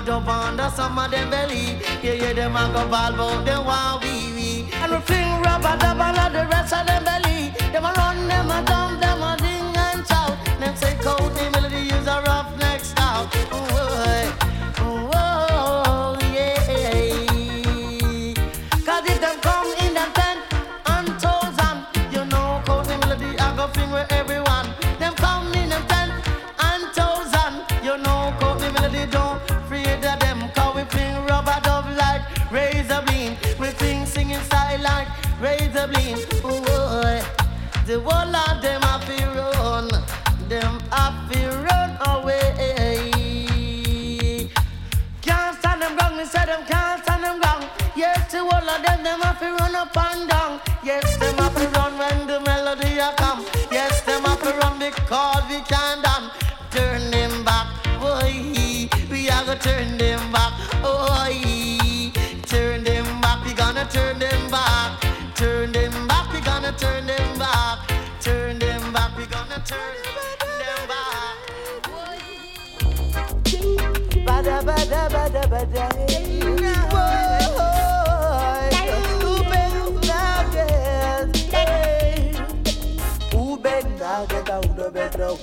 I 0.00 0.02
jump 0.02 0.28
under 0.28 0.70
some 0.70 0.98
of 0.98 1.10
them 1.10 1.28
belly. 1.28 1.76
Yeah, 2.02 2.14
yeah, 2.14 2.32
them 2.32 2.56
a 2.56 2.72
go 2.72 2.88
ball, 2.88 3.12
but 3.12 3.44
them 3.44 3.66
want 3.66 4.02
wee 4.02 4.32
wee. 4.32 4.68
And 4.72 4.92
we 4.92 4.98
fling 5.00 5.42
rubber 5.42 5.76
dub 5.76 6.00
on 6.00 6.32
the 6.32 6.46
rest 6.50 6.72
of 6.72 6.86
them 6.86 7.04
belly. 7.04 7.52
Them 7.70 7.84
a 7.84 7.92
run, 7.92 8.26
them 8.26 8.50
a 8.50 8.64
dump, 8.64 8.98
them 8.98 9.20
a 9.20 9.36
ding 9.36 9.76
and 9.76 10.06
shout. 10.08 10.38
Them 10.58 10.74
say, 10.74 10.96
go, 11.02 11.16
them 11.36 11.59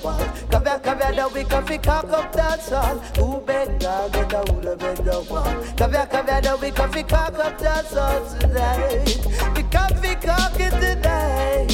one. 0.02 0.48
Cover, 0.50 0.78
cover 0.82 1.12
that 1.14 1.32
we 1.32 1.44
can 1.44 1.64
fi 1.66 1.78
cock 1.78 2.08
up 2.10 2.32
that's 2.32 2.72
all. 2.72 2.98
Who 3.18 3.40
better 3.40 4.08
get 4.12 4.32
a 4.32 4.52
who 4.52 4.76
better 4.76 5.20
one? 5.30 5.76
Cover, 5.76 6.06
cover 6.10 6.40
that 6.40 6.60
we 6.60 6.70
can 6.70 6.92
fi 6.92 7.02
cock 7.02 7.34
up 7.38 7.58
that's 7.58 7.96
all 7.96 8.38
tonight. 8.38 9.18
We 9.56 9.62
can 9.64 9.94
fi 9.96 10.14
cock 10.14 10.58
it 10.58 10.72
today. 10.72 11.66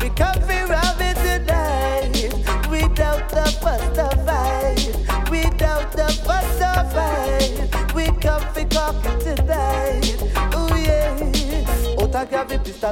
We 0.00 0.10
can 0.10 0.40
fi 0.42 0.64
rob 0.64 1.00
it 1.00 1.16
today. 1.16 2.30
Without 2.70 3.28
the 3.28 3.44
fuss 3.60 3.98
of 3.98 4.26
fight. 4.26 5.30
Without 5.30 5.92
the 5.92 6.08
fuss 6.24 6.60
of 6.60 6.92
fight. 6.92 7.94
We 7.94 8.06
can 8.20 8.40
fi 8.54 8.64
cock 8.64 8.99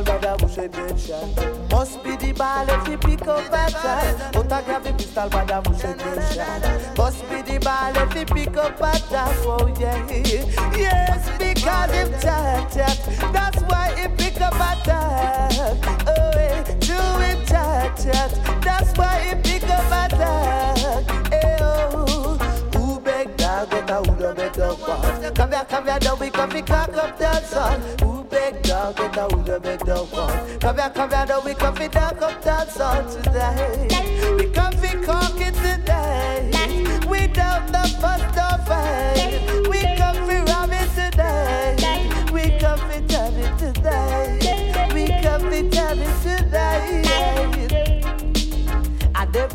girl 0.02 0.18
rather 0.18 0.46
bush 0.46 0.58
a 0.58 0.68
dead 0.68 1.70
Must 1.70 2.04
be 2.04 2.16
the 2.16 2.32
ball 2.32 2.68
if 2.68 2.86
she 2.86 2.96
pick 2.96 3.26
up 3.26 3.52
a 3.52 3.70
shot. 3.70 4.32
But 4.32 4.52
I 4.52 4.62
grab 4.62 4.84
the 4.84 4.92
pistol 4.92 5.28
rather 5.28 5.62
push 5.62 5.84
a 5.84 5.94
dead 5.96 6.96
Must 6.96 7.28
be 7.28 7.42
the 7.42 7.58
ball 7.58 7.96
if 7.96 8.12
she 8.12 8.24
pick 8.24 8.56
up 8.56 8.80
a 8.80 8.98
shot. 8.98 9.34
Oh 9.46 9.66
yeah, 9.80 10.06
yes 10.76 11.38
because 11.38 11.90
if 11.92 12.22
chat 12.22 12.72
chat, 12.72 13.32
that's 13.32 13.62
why 13.62 13.94
he 13.96 14.08
pick 14.08 14.40
up 14.40 14.54
a 14.54 14.84
shot. 14.84 15.52
Oh, 16.06 16.30
yeah. 16.36 16.62
do 16.80 16.98
it 17.24 17.46
chat 17.46 17.96
chat, 17.96 18.62
that's 18.62 18.96
why 18.96 19.18
he 19.20 19.34
pick 19.42 19.64
up 19.64 19.80
a 19.90 20.16
shot. 20.16 20.67
matter 29.18 29.36
who 29.36 29.42
the 29.42 29.60
better 29.60 29.96
one. 29.96 30.58
Come 30.60 30.76
here, 30.76 30.90
come 30.90 31.10
here, 31.10 31.40
we 31.44 31.54
can 31.54 31.74
fit 31.74 31.92
that 31.92 32.22
up 32.22 32.42
that 32.42 32.70
song 32.70 33.10
today. 33.10 33.88
We 34.36 34.50
can 34.50 34.72
fit 34.72 35.02
cock 35.02 35.40
it 35.40 35.54
today. 35.54 36.50
Without 37.08 37.66
the 37.68 37.88
first 38.00 38.38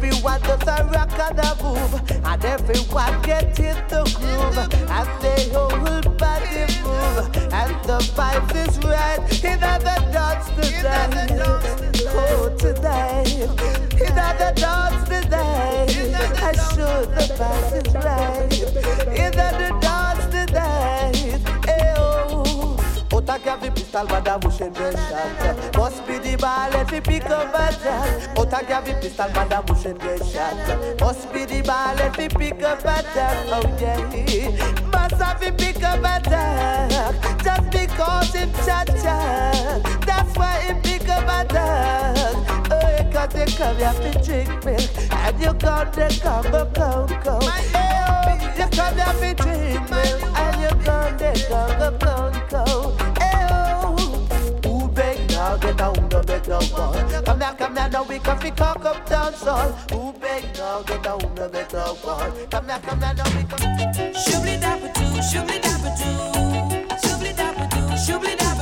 Everyone 0.03 0.41
does 0.41 0.67
a 0.67 0.83
rock 0.91 1.17
and 1.17 1.39
a 1.39 1.63
move, 1.63 1.93
and 2.25 2.43
everyone 2.43 3.21
gets 3.21 3.57
in 3.57 3.77
the 3.87 4.03
groove, 4.19 4.57
and 4.91 5.09
they 5.23 5.47
whole 5.53 6.01
body 6.17 6.67
move, 6.83 7.31
and 7.53 7.73
the 7.85 7.99
vibe 8.11 8.53
is 8.53 8.77
right. 8.83 9.43
In 9.45 9.63
other 9.63 9.97
dance 10.11 10.47
tonight, 10.59 11.39
oh 12.09 12.53
tonight. 12.59 13.47
In 14.01 14.19
other 14.19 14.51
dance 14.55 15.07
tonight, 15.07 15.95
I 16.41 16.51
show 16.75 17.05
the 17.05 17.23
vibe 17.39 17.73
is 17.79 17.93
right. 17.95 18.51
In 19.17 19.39
other 19.39 19.82
have 23.53 23.61
the 23.61 23.71
pistol, 23.71 24.05
but 24.07 24.27
I 24.27 24.37
wish 24.37 24.61
in 24.61 24.73
get 24.73 24.93
shot. 24.93 25.75
Must 25.75 26.07
be 26.07 26.17
the 26.17 26.37
ball 26.37 26.73
if 26.73 26.91
you 26.91 27.01
pick 27.01 27.25
up 27.25 27.53
a 27.53 27.71
jack. 27.83 28.37
Out 28.37 28.53
I 28.53 28.63
have 28.63 28.85
the 28.85 28.93
pistol, 28.95 29.27
but 29.33 29.53
I 29.53 29.59
wish 29.59 29.85
in 29.85 29.97
get 29.97 30.25
shot. 30.25 30.99
Must 30.99 31.31
be 31.33 31.45
the 31.45 31.61
ball 31.61 31.97
if 31.99 32.17
you 32.17 32.29
pick 32.29 32.63
up 32.63 32.79
a 32.79 33.03
jack. 33.13 33.37
Oh 33.49 33.61
yeah, 33.79 33.99
must 34.91 35.21
have 35.21 35.39
the 35.39 35.51
pick 35.51 35.83
up 35.83 35.99
a 35.99 36.29
jack. 36.29 37.43
Just 37.43 37.69
because 37.71 38.33
him 38.33 38.51
cha 38.65 38.83
cha, 38.85 39.99
that's 40.05 40.37
why 40.37 40.59
him 40.61 40.81
pick 40.81 41.07
up 41.09 41.23
a 41.23 41.53
jack. 41.53 42.17
Oh, 42.71 43.11
cause 43.11 43.33
they 43.33 43.45
come 43.45 43.77
here 43.77 43.93
to 43.93 44.23
drink 44.23 44.65
milk, 44.65 45.11
and 45.11 45.41
you 45.41 45.53
come 45.53 45.91
they 45.93 46.09
come 46.17 46.51
go 46.51 46.65
come 46.73 47.07
come. 47.21 47.41
Oh, 47.43 48.29
you 48.57 48.67
come 48.71 48.95
here 48.95 49.35
to 49.35 49.43
drink 49.43 49.89
milk, 49.91 50.23
and 50.39 50.61
you 50.61 50.85
come 50.85 51.17
they 51.17 51.33
come 51.47 51.77
go 51.77 51.97
come. 51.99 52.32
ball. 56.47 56.93
Come 57.25 57.39
now, 57.39 57.53
come 57.53 57.73
now, 57.73 57.87
now 57.87 58.03
we 58.03 58.19
can 58.19 58.37
fi 58.39 58.49
cock 58.51 58.85
up 58.85 59.05
dance 59.07 59.45
all. 59.47 59.71
Who 59.91 60.13
beg 60.19 60.43
now, 60.57 60.81
get 60.83 61.03
down, 61.03 61.19
no 61.35 61.49
better 61.49 61.83
ball. 62.03 62.31
Come 62.51 62.67
now, 62.67 62.79
come 62.79 62.99
down, 62.99 63.15
now 63.15 63.23
we 63.35 63.43
can. 63.43 64.13
Shubli 64.13 64.57
dabba 64.59 64.93
doo, 64.93 65.21
shubli 65.21 65.59
dabba 65.61 65.89
doo, 65.99 66.97
shubli 67.03 67.33
dabba 67.33 67.69
doo, 67.69 67.95
shubli 67.95 68.35
dabba. 68.37 68.52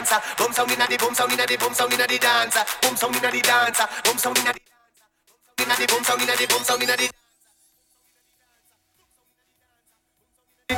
dancer. 0.00 0.20
Boom 0.38 0.52
sound 0.52 0.70
inna 0.72 0.86
the 0.86 0.96
boom 0.96 1.14
sound 1.14 1.32
inna 1.32 1.46
the 1.46 1.56
boom 1.56 1.74
sound 1.74 1.92
inna 1.92 2.06
the 2.06 2.18
dancer. 2.18 2.64
Boom 2.82 2.96
sound 2.96 3.16
inna 3.16 3.30
the 3.30 3.40
dancer. 3.40 3.86
Boom 4.04 4.18
sound 4.18 4.38
inna 4.38 4.52
the 5.76 5.86
boom 5.86 6.04
sound 6.04 6.22
inna 6.22 6.36
the 6.36 6.46
boom 6.46 6.64
sound 6.64 6.82
inna 6.82 6.96
the 6.96 7.10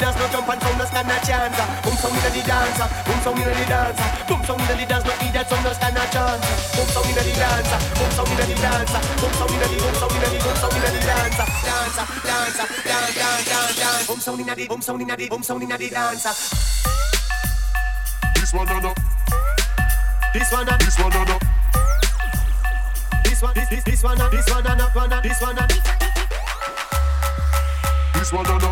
dance, 0.00 0.16
no 0.18 0.26
jump 0.32 0.48
and 0.48 0.62
sound, 0.62 0.78
no 0.78 0.84
stand 0.84 1.12
a 1.12 1.16
chance. 1.22 1.58
Boom 1.84 1.94
sound 2.00 2.16
inna 2.16 2.30
the 2.32 2.42
dancer, 2.42 2.88
boom 3.06 3.18
sound 3.22 3.38
inna 3.38 3.54
the 3.54 3.64
dancer, 3.70 4.08
boom 4.26 4.40
sound 4.42 4.60
inna 4.62 4.74
the 4.74 4.86
dance, 4.88 5.04
no 5.06 5.12
eat 5.22 5.32
that 5.36 5.46
sound, 5.46 5.62
no 5.62 5.72
stand 5.72 5.98
a 6.00 6.04
chance. 6.10 6.42
Boom 6.74 6.88
sound 6.90 7.08
inna 7.12 7.22
the 7.22 7.32
dancer, 7.38 7.78
boom 7.94 8.10
sound 8.16 8.32
inna 8.32 8.44
the 8.48 8.56
dancer, 8.58 9.00
boom 9.20 9.32
sound 9.38 9.52
inna 9.52 9.66
the 9.70 9.76
boom 9.78 9.94
sound 10.00 10.14
inna 10.16 10.28
the 10.32 10.38
boom 10.42 10.56
sound 10.56 10.76
inna 10.76 10.88
the 10.90 11.00
dancer, 11.06 11.46
dancer, 11.62 12.06
dancer, 12.26 12.66
dance, 12.88 13.14
dance, 13.14 13.76
dance. 13.78 14.06
Boom 14.08 14.20
sound 14.20 14.40
inna 14.40 14.54
the 14.56 14.64
boom 14.66 14.82
sound 14.82 15.02
inna 15.02 15.14
the 15.16 15.26
boom 15.28 15.42
sound 15.42 15.62
inna 15.62 15.76
the 15.78 15.88
dancer, 15.92 16.32
one 20.52 20.68
and 20.68 20.80
this 20.80 20.98
one 20.98 21.12
and 21.12 21.30
up. 21.30 21.42
This 23.24 23.42
one, 23.42 23.54
this, 23.54 23.68
this, 23.70 23.84
this 23.84 24.02
one 24.02 24.20
and 24.20 24.32
this 24.32 24.50
one 24.50 24.66
and 24.66 24.80
up, 24.80 24.94
one 24.94 25.12
and 25.12 25.24
this 25.24 25.40
one 25.40 25.58
and. 25.58 25.70
This 28.14 28.32
one 28.32 28.46
and 28.46 28.62
up. 28.64 28.71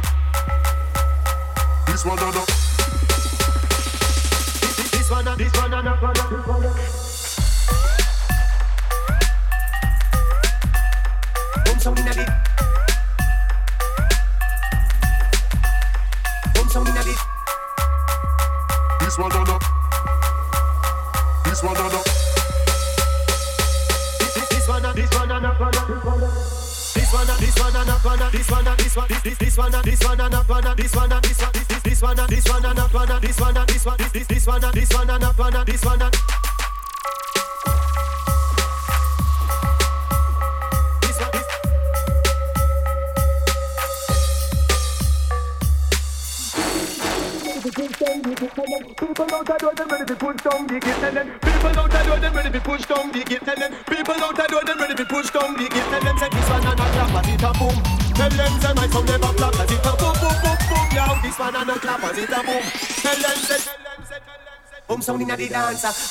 dancer 65.61 66.10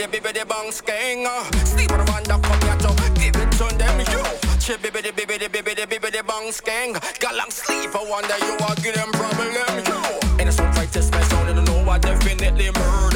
the 0.00 0.08
baby 0.08 0.32
the 0.32 0.46
bang 0.46 0.72
sking. 0.72 1.26
Sleep 1.66 1.92
on 1.92 1.98
the 1.98 2.12
one 2.12 2.22
that 2.24 2.40
come 2.42 2.60
here 2.64 2.78
to 2.80 2.90
give 3.20 3.36
it 3.36 3.52
to 3.52 3.66
them 3.76 4.00
you. 4.00 4.22
She 4.58 4.76
baby 4.78 5.02
the 5.02 5.12
baby 5.12 5.36
the 5.36 5.48
baby 5.48 5.74
the 5.74 5.86
baby 5.86 6.10
the 6.10 6.22
bang 6.24 6.52
sking. 6.52 6.94
Got 7.20 7.36
long 7.36 7.50
sleep 7.50 7.94
I 7.94 8.04
wonder 8.08 8.36
you 8.40 8.56
are 8.64 8.74
give 8.76 8.94
them 8.94 9.12
problem 9.12 9.52
you. 9.52 10.00
And 10.40 10.48
it's 10.48 10.56
so 10.56 10.64
right 10.64 10.90
to 10.92 11.02
special, 11.02 11.44
they 11.44 11.52
don't 11.52 11.64
know 11.66 11.90
I 11.90 11.98
definitely 11.98 12.70
murder. 12.70 13.09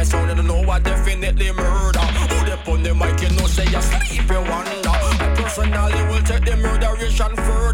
my 0.00 0.04
sound, 0.04 0.34
you 0.38 0.42
know 0.42 0.70
I 0.70 0.78
definitely 0.78 1.52
murder. 1.52 2.00
Who 2.00 2.38
they 2.46 2.72
on 2.72 2.82
the 2.82 2.94
mic, 2.94 3.20
you 3.20 3.28
know, 3.36 3.46
say 3.46 3.66
you 3.66 3.82
sleep, 3.82 4.30
you 4.30 4.40
wonder. 4.50 4.88
I 4.88 5.34
personally 5.36 6.02
will 6.08 6.22
take 6.22 6.44
the 6.46 6.56
murderation 6.56 7.36
further. 7.36 7.69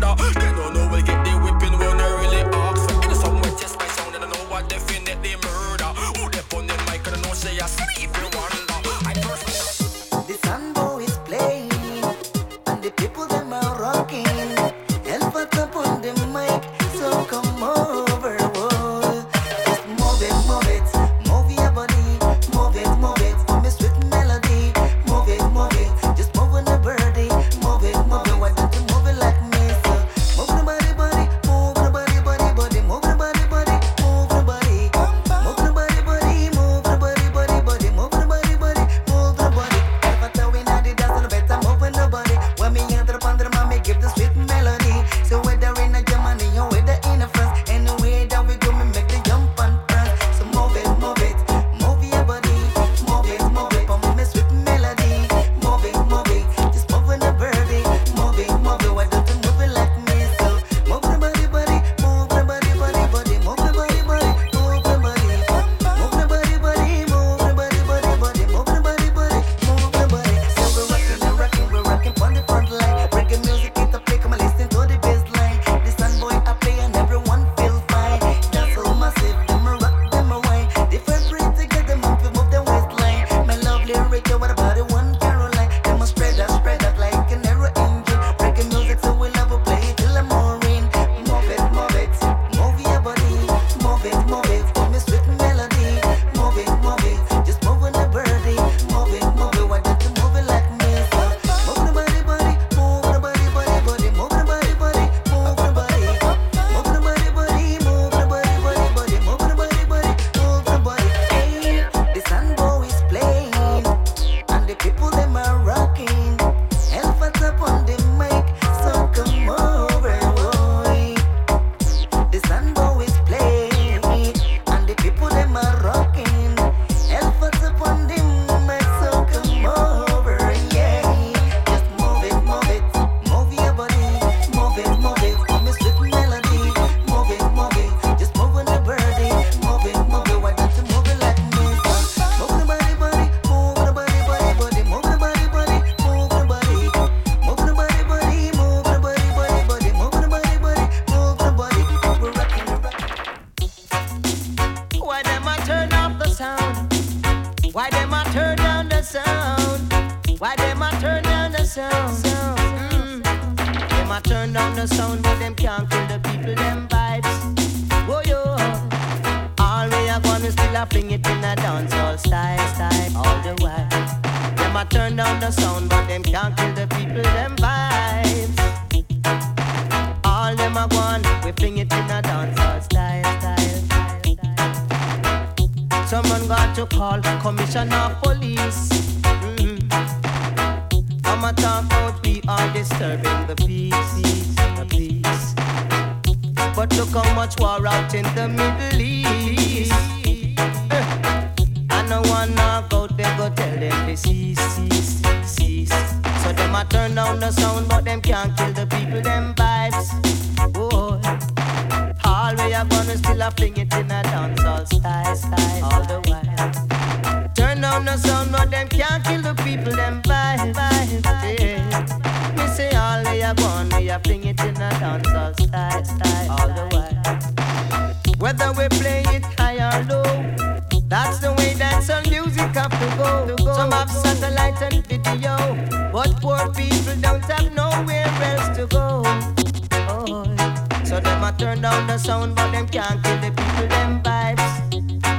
Them 242.77 242.89
can't 242.89 243.25
kill 243.25 243.39
the 243.41 243.51
people, 243.57 243.89
them 243.89 244.23
vibes. 244.23 244.67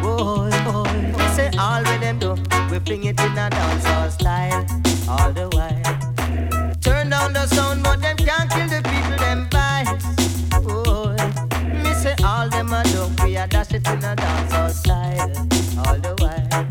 Boy, 0.01 0.49
boy. 0.65 0.89
We 1.17 1.25
say 1.35 1.49
all 1.59 1.83
with 1.83 2.01
them 2.01 2.17
do, 2.17 2.31
we 2.71 2.79
fling 2.79 3.03
it 3.03 3.19
in 3.19 3.37
a 3.37 3.49
dancehall 3.57 4.09
style, 4.11 4.65
all 5.07 5.31
the 5.31 5.47
while. 5.55 6.75
Turn 6.81 7.09
down 7.11 7.33
the 7.33 7.45
sound, 7.45 7.83
but 7.83 8.01
them 8.01 8.17
can't 8.17 8.49
kill 8.49 8.67
the 8.67 8.81
people, 8.89 9.17
them 9.25 9.47
vibes. 9.51 10.05
Boy, 10.65 11.17
me 11.83 11.93
say 11.93 12.15
all 12.23 12.49
them 12.49 12.73
a 12.73 12.81
do, 12.91 13.01
we 13.23 13.37
a 13.37 13.45
dash 13.47 13.71
it 13.71 13.87
in 13.87 14.03
a 14.03 14.15
dancehall 14.15 14.71
style, 14.71 15.29
all 15.85 15.99
the 16.05 16.13
while. 16.21 16.65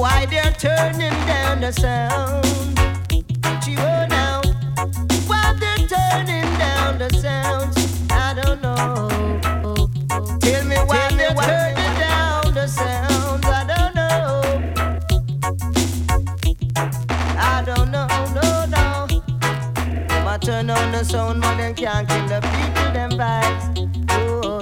Why 0.00 0.24
they're 0.26 0.52
turning 0.52 1.18
down 1.26 1.60
the 1.60 1.72
sound? 1.72 2.75
A 20.96 21.04
turn 21.04 21.42
on 21.42 21.42
the 21.42 21.42
sound, 21.42 21.42
but 21.42 21.56
them 21.56 21.74
can't 21.74 22.08
kill 22.08 22.26
the 22.28 22.40
people, 22.40 22.92
them 22.92 23.10
vibes. 23.12 24.08
Oh, 24.10 24.60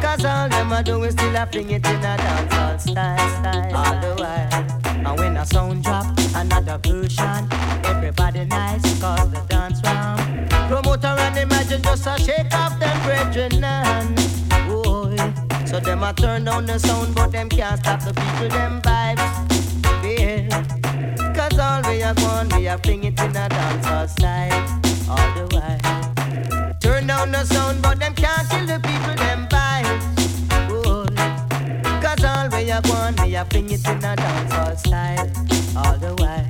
Cause 0.00 0.24
all 0.24 0.48
them 0.48 0.72
a 0.72 0.82
do 0.82 1.02
is 1.04 1.12
still 1.14 1.36
a 1.36 1.46
fling 1.46 1.70
it 1.70 1.86
in 1.86 1.96
a 1.96 2.16
dancehall 2.16 2.80
style, 2.80 3.28
style, 3.40 3.76
all 3.76 4.00
the 4.00 4.14
while. 4.20 5.06
And 5.06 5.18
when 5.18 5.36
a 5.36 5.46
sound 5.46 5.84
drop, 5.84 6.06
another 6.34 6.78
version, 6.78 7.48
everybody 7.84 8.44
nice, 8.46 9.00
cause 9.00 9.30
the 9.30 9.40
dance 9.48 9.80
round. 9.84 10.50
Promoter 10.68 11.08
and 11.08 11.36
imagine 11.38 11.82
just 11.82 12.06
a 12.06 12.18
shake 12.18 12.54
off 12.54 12.78
them 12.80 13.02
brethren, 13.04 13.62
and 13.62 14.16
boy. 14.66 15.16
Oh, 15.18 15.64
so 15.66 15.78
them 15.80 16.02
a 16.02 16.12
turn 16.14 16.44
down 16.44 16.66
the 16.66 16.78
sound, 16.78 17.14
but 17.14 17.32
them 17.32 17.48
can't 17.48 17.78
stop 17.78 18.00
the 18.00 18.12
people, 18.12 18.48
them 18.48 18.82
vibes. 18.82 19.18
Yeah. 20.02 20.64
Cause 21.34 21.58
all 21.58 21.82
we 21.90 22.02
are 22.02 22.14
going, 22.14 22.48
we 22.56 22.66
are 22.68 22.78
fling 22.78 23.04
it 23.04 23.20
in 23.20 23.36
a 23.36 23.48
dancehall 23.48 24.08
style, 24.08 24.77
all 25.10 25.34
the 25.34 25.46
while. 25.54 26.74
Turn 26.80 27.06
down 27.06 27.32
the 27.32 27.44
sound, 27.44 27.82
but 27.82 27.98
them 27.98 28.14
can't 28.14 28.48
kill 28.50 28.66
the 28.66 28.80
people, 28.80 29.14
them 29.14 29.48
vibes. 29.48 30.04
Boy. 30.68 31.06
Cause 32.02 32.24
all 32.24 32.48
we 32.50 32.70
are 32.70 32.82
going, 32.82 33.16
we 33.22 33.36
are 33.36 33.44
fling 33.46 33.70
it 33.70 33.86
in 33.88 33.98
a 34.04 34.16
dancehall 34.16 34.76
style, 34.78 35.30
all 35.76 35.96
the 35.98 36.14
while. 36.20 36.44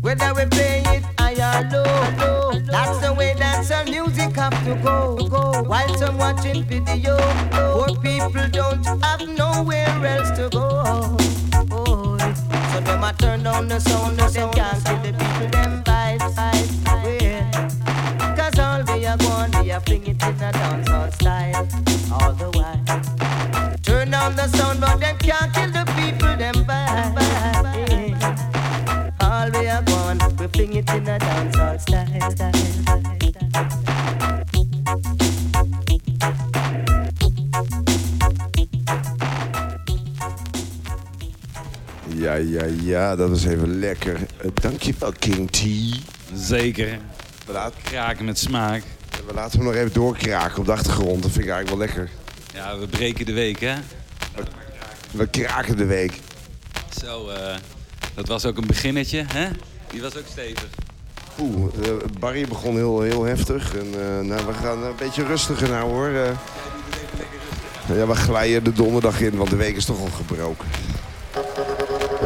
Whether 0.00 0.34
we 0.34 0.46
play 0.46 0.82
it 0.86 1.04
high 1.18 1.34
or 1.34 1.62
low, 1.70 1.82
low, 2.18 2.60
that's 2.60 2.98
the 2.98 3.12
way 3.14 3.34
dancehall 3.34 3.88
music 3.90 4.34
have 4.36 4.64
to 4.64 4.74
go, 4.82 5.16
go. 5.28 5.62
While 5.62 5.96
some 5.96 6.18
watching 6.18 6.64
video, 6.64 7.16
poor 7.50 7.94
people 8.00 8.48
don't 8.50 8.84
have 9.04 9.26
nowhere 9.28 10.06
else 10.06 10.30
to 10.38 10.48
go. 10.50 10.82
Oh, 11.70 12.18
so 12.72 12.80
them 12.80 13.04
a 13.04 13.12
turn 13.18 13.42
down 13.42 13.68
the 13.68 13.80
sound, 13.80 14.18
them 14.18 14.52
can't 14.52 14.84
the 14.84 14.90
people, 14.96 15.01
Ja, 42.32 42.38
ja, 42.38 42.64
ja, 42.82 43.16
dat 43.16 43.28
was 43.28 43.44
even 43.44 43.78
lekker. 43.78 44.14
Eh, 44.14 44.50
dankjewel, 44.54 45.12
King 45.18 45.50
T. 45.50 45.62
Zeker. 46.34 46.98
We 47.46 47.52
laten, 47.52 47.82
Kraken 47.82 48.24
met 48.24 48.38
smaak. 48.38 48.82
we 49.26 49.34
laten 49.34 49.58
hem 49.58 49.68
nog 49.68 49.76
even 49.76 49.92
doorkraken 49.92 50.58
op 50.58 50.66
de 50.66 50.72
achtergrond. 50.72 51.22
Dat 51.22 51.30
vind 51.30 51.44
ik 51.44 51.50
eigenlijk 51.50 51.68
wel 51.68 51.78
lekker. 51.78 52.10
Ja, 52.54 52.78
we 52.78 52.86
breken 52.86 53.26
de 53.26 53.32
week, 53.32 53.60
hè? 53.60 53.74
We 55.10 55.26
kraken 55.26 55.76
de 55.76 55.84
week. 55.84 56.20
Zo, 57.00 57.28
eh, 57.28 57.56
dat 58.14 58.28
was 58.28 58.46
ook 58.46 58.56
een 58.56 58.66
beginnetje, 58.66 59.24
hè? 59.26 59.48
Die 59.90 60.02
was 60.02 60.16
ook 60.16 60.26
stevig. 60.30 60.68
Oeh, 61.40 61.74
eh, 61.82 61.92
Barry 62.18 62.46
begon 62.48 62.76
heel, 62.76 63.00
heel 63.00 63.24
heftig. 63.24 63.76
En 63.76 63.90
nou, 64.26 64.46
we 64.46 64.52
gaan 64.52 64.82
een 64.82 64.96
beetje 64.98 65.24
rustiger 65.24 65.68
nou 65.68 65.90
hoor. 65.90 66.08
Ja, 67.96 68.06
we 68.06 68.14
glijden 68.14 68.64
de 68.64 68.72
donderdag 68.72 69.20
in, 69.20 69.36
want 69.36 69.50
de 69.50 69.56
week 69.56 69.76
is 69.76 69.84
toch 69.84 70.00
al 70.00 70.08
gebroken. 70.16 70.68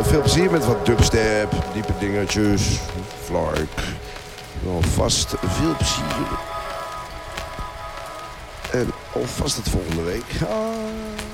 Veel 0.00 0.20
plezier 0.20 0.50
met 0.50 0.66
wat 0.66 0.86
dubstep, 0.86 1.52
diepe 1.72 1.92
dingetjes, 1.98 2.80
flark. 3.24 3.80
Alvast 4.66 5.34
veel 5.46 5.76
plezier. 5.76 6.38
En 8.72 8.90
alvast 9.12 9.56
het 9.56 9.68
volgende 9.68 10.02
week. 10.02 10.24
Ah. 10.42 11.25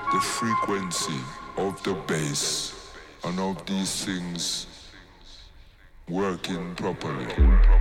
get 0.00 0.12
the 0.12 0.20
frequency 0.20 1.20
of 1.56 1.82
the 1.82 1.94
bass 2.06 2.92
and 3.24 3.38
of 3.38 3.64
these 3.66 4.04
things 4.04 4.66
working 6.08 6.74
properly. 6.74 7.79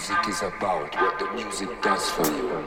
Music 0.00 0.28
is 0.28 0.40
about, 0.40 0.94
what 0.96 1.18
the 1.18 1.30
music 1.34 1.68
does 1.82 2.08
for 2.12 2.24
you. 2.24 2.64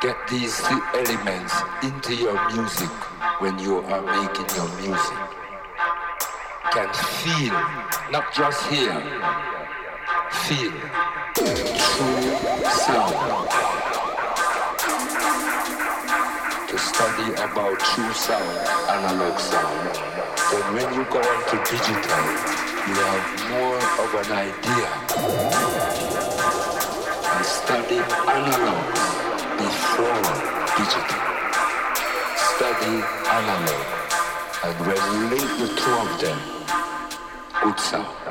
Get 0.00 0.16
these 0.28 0.58
three 0.58 0.82
elements 0.94 1.54
into 1.80 2.16
your 2.16 2.34
music 2.50 2.90
when 3.38 3.56
you 3.60 3.78
are 3.78 4.02
making 4.02 4.48
your 4.56 4.68
music. 4.82 5.18
Can 6.72 6.92
feel, 7.22 7.54
not 8.10 8.34
just 8.34 8.66
hear, 8.66 8.98
feel 10.42 10.72
true 11.36 12.24
sound. 12.66 13.48
To 16.66 16.78
study 16.78 17.32
about 17.34 17.78
true 17.78 18.12
sound, 18.12 18.58
analog 18.90 19.38
sound. 19.38 19.94
Then 20.50 20.74
when 20.74 20.94
you 20.94 21.04
go 21.04 21.20
on 21.20 21.44
to 21.50 21.56
digital, 21.70 22.77
you 22.88 22.94
have 22.94 23.50
more 23.50 23.80
of 24.02 24.10
an 24.14 24.32
idea. 24.32 24.88
And 27.34 27.44
study 27.44 28.00
analog 28.36 28.86
before 29.60 30.24
digital. 30.78 31.20
Study 32.54 32.94
analog. 33.36 33.82
And 34.64 34.76
link 35.30 35.50
the 35.60 35.68
two 35.76 35.96
of 36.04 36.10
them, 36.20 36.38
good 37.62 37.78
sound. 37.78 38.27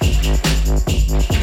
Música 0.00 1.37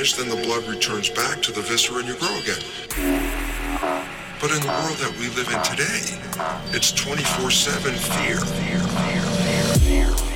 finished, 0.00 0.16
then 0.16 0.30
the 0.30 0.46
blood 0.46 0.64
returns 0.64 1.10
back 1.10 1.42
to 1.42 1.52
the 1.52 1.60
viscera 1.60 1.98
and 1.98 2.08
you 2.08 2.14
grow 2.14 2.34
again. 2.38 2.62
But 4.40 4.50
in 4.50 4.60
the 4.62 4.68
world 4.68 4.96
that 4.96 5.14
we 5.18 5.28
live 5.36 5.48
in 5.52 5.62
today, 5.62 6.18
it's 6.74 6.90
24 6.92 7.50
7 7.50 7.94
fear. 7.94 8.38
fear, 8.38 8.80
fear, 8.80 10.14
fear 10.14 10.29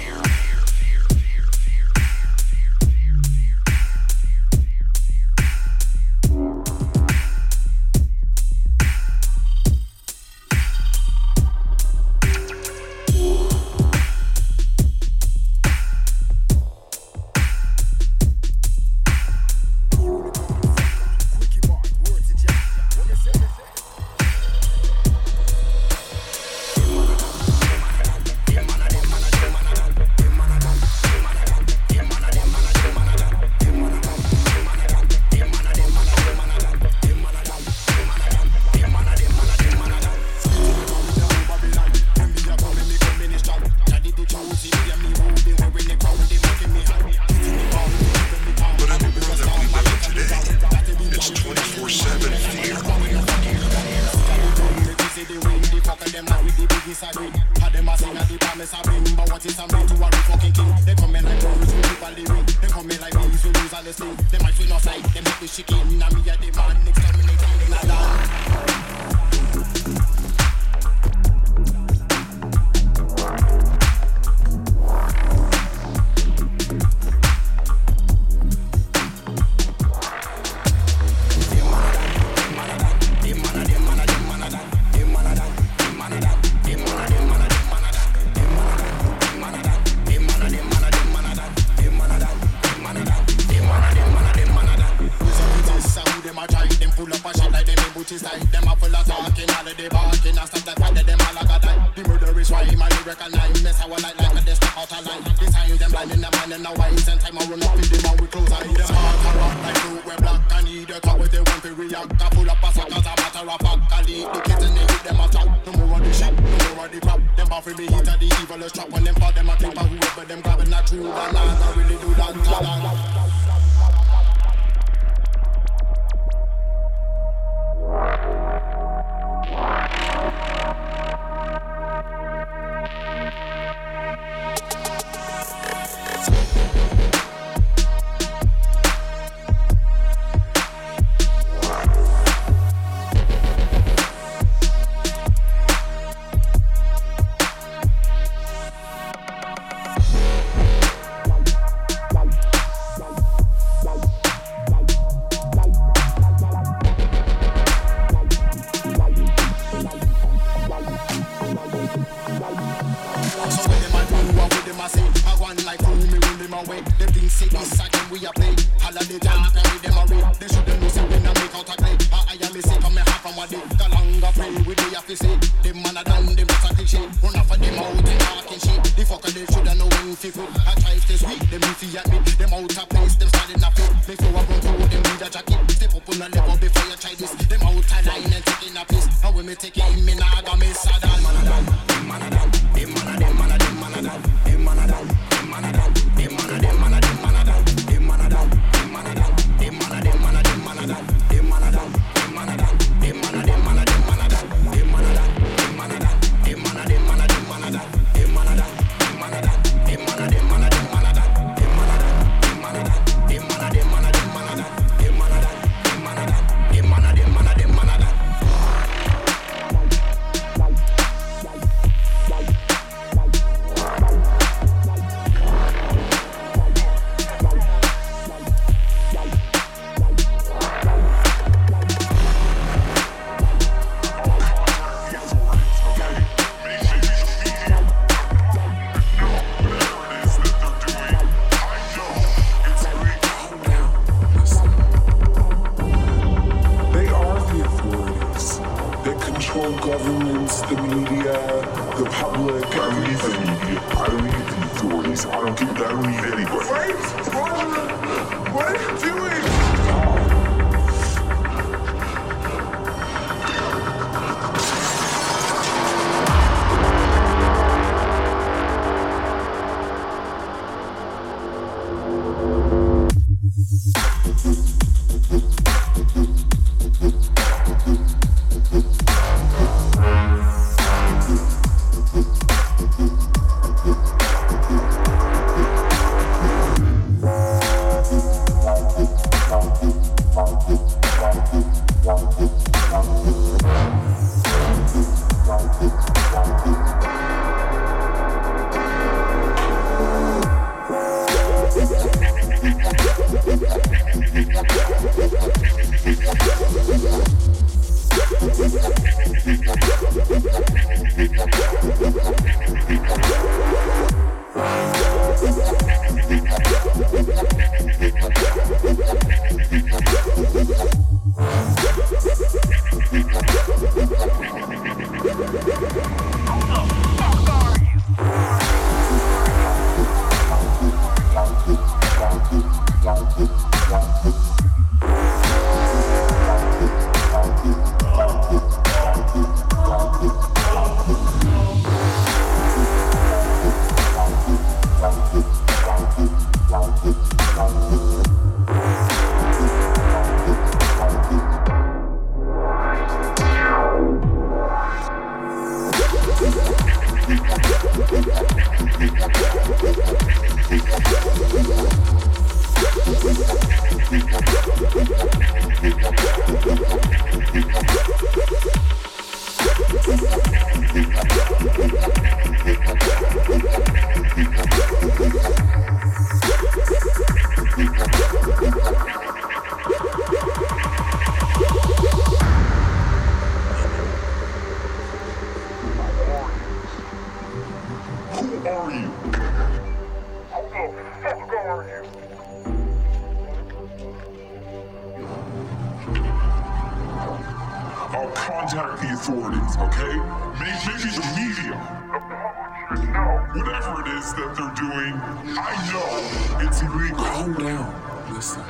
40s, 399.25 399.81
okay? 399.89 400.15
Maybe 400.61 400.93
the 401.01 401.25
media. 401.33 401.77
the 402.13 402.21
public, 402.21 403.09
no, 403.09 403.25
Whatever 403.57 404.01
it 404.03 404.09
is 404.19 404.35
that 404.35 404.51
they're 404.55 404.77
doing, 404.77 405.15
I 405.57 405.73
know 405.89 406.69
it's 406.69 406.83
illegal. 406.83 407.25
Calm 407.25 407.55
down. 407.55 408.35
Listen. 408.35 408.63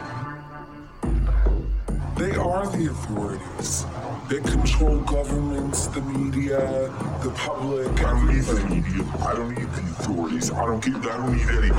They 2.17 2.37
are 2.37 2.67
the 2.69 2.87
authorities. 2.93 3.85
They 4.29 4.41
control 4.41 4.99
governments, 5.01 5.89
the 5.89 6.01
media, 6.03 6.61
the 7.25 7.31
public, 7.37 7.89
I 7.99 8.03
don't 8.03 8.29
everything. 8.31 8.69
need 8.71 8.85
the 8.85 8.91
media. 8.91 9.05
I 9.27 9.35
don't 9.35 9.51
need 9.59 9.73
the 9.73 9.81
authorities. 9.81 10.53
I 10.53 10.65
don't 10.67 10.85
give 10.85 11.05
I 11.05 11.17
don't 11.17 11.37
need 11.37 11.49
any 11.49 11.71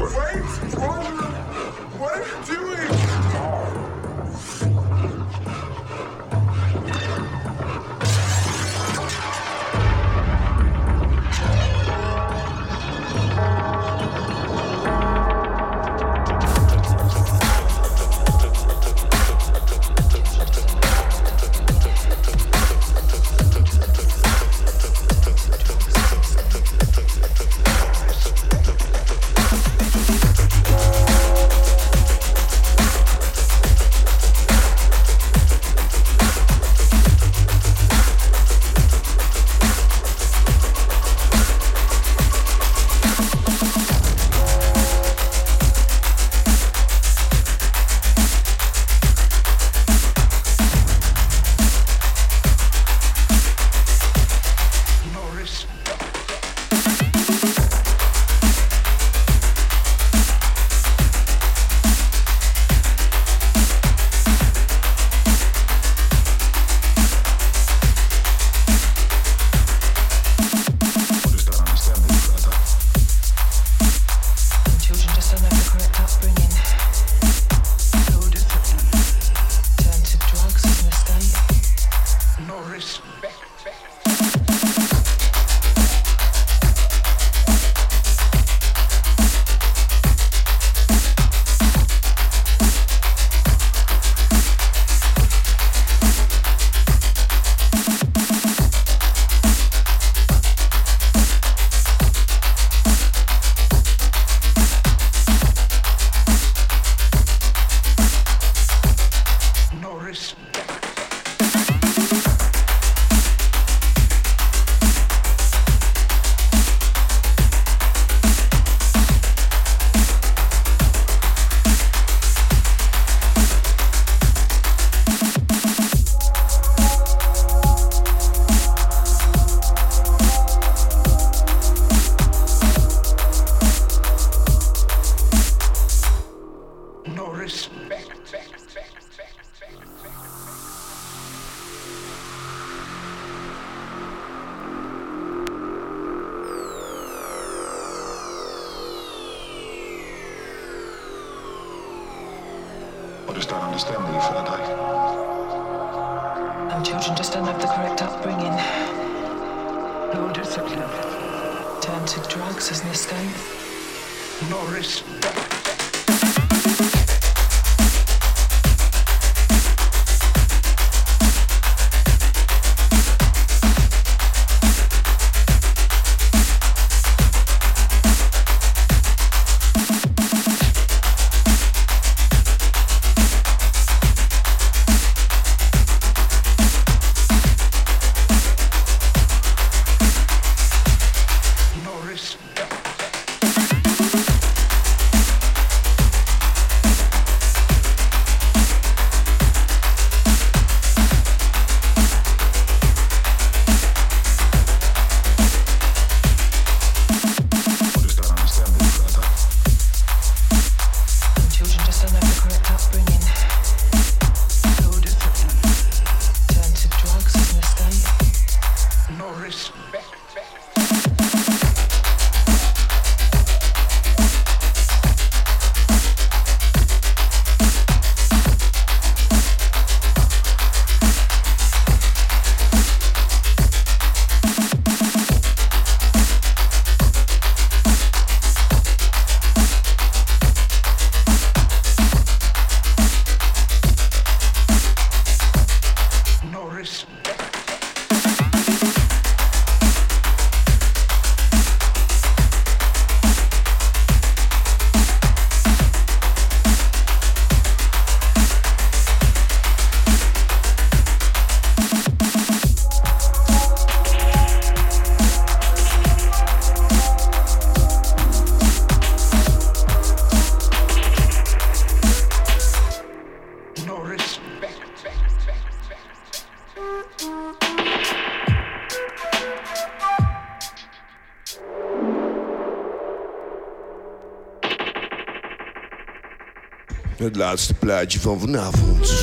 Het 287.35 287.43
laatste 287.43 287.73
plaatje 287.73 288.19
van 288.19 288.39
vanavond. 288.39 289.13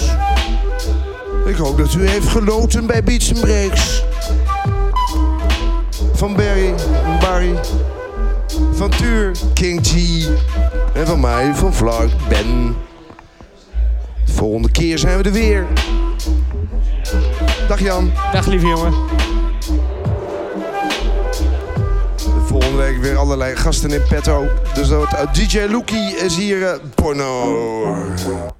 Ik 1.47 1.57
hoop 1.57 1.79
dat 1.79 1.95
u 1.95 2.09
heeft 2.09 2.29
genoten 2.29 2.87
bij 2.87 3.03
Beats 3.03 3.33
Breaks. 3.33 4.03
Van 6.13 6.37
Barry, 6.37 6.75
Barry. 7.21 7.55
Van 8.73 8.91
Tuur, 8.91 9.33
King 9.55 9.87
G. 9.87 9.95
En 10.95 11.07
van 11.07 11.21
mij, 11.21 11.55
van 11.55 11.75
Vlak, 11.75 12.09
Ben. 12.29 12.77
De 14.27 14.33
volgende 14.33 14.71
keer 14.71 14.99
zijn 14.99 15.19
we 15.19 15.25
er 15.25 15.33
weer. 15.33 15.67
Dag 17.69 17.81
Jan. 17.81 18.13
Dag 18.33 18.47
lieve 18.47 18.67
jongen. 18.67 19.12
Gasten 23.51 23.91
in 23.91 24.03
petto. 24.09 24.49
Dus 24.75 24.89
dat, 24.89 25.15
eh, 25.15 25.33
DJ 25.33 25.67
Loekie 25.71 26.17
is 26.17 26.37
hier 26.37 26.67
eh, 26.67 26.79
porno. 26.95 28.52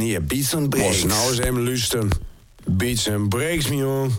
hier 0.00 0.22
Beats 0.22 0.54
and 0.54 0.70
Breaks. 0.70 1.02
Was 1.02 1.04
nou 1.04 1.28
eens 1.28 1.38
even 1.38 1.62
luisteren. 1.62 2.10
Beats 2.66 3.08
and 3.08 3.28
Breaks, 3.28 3.68
man. 3.68 4.10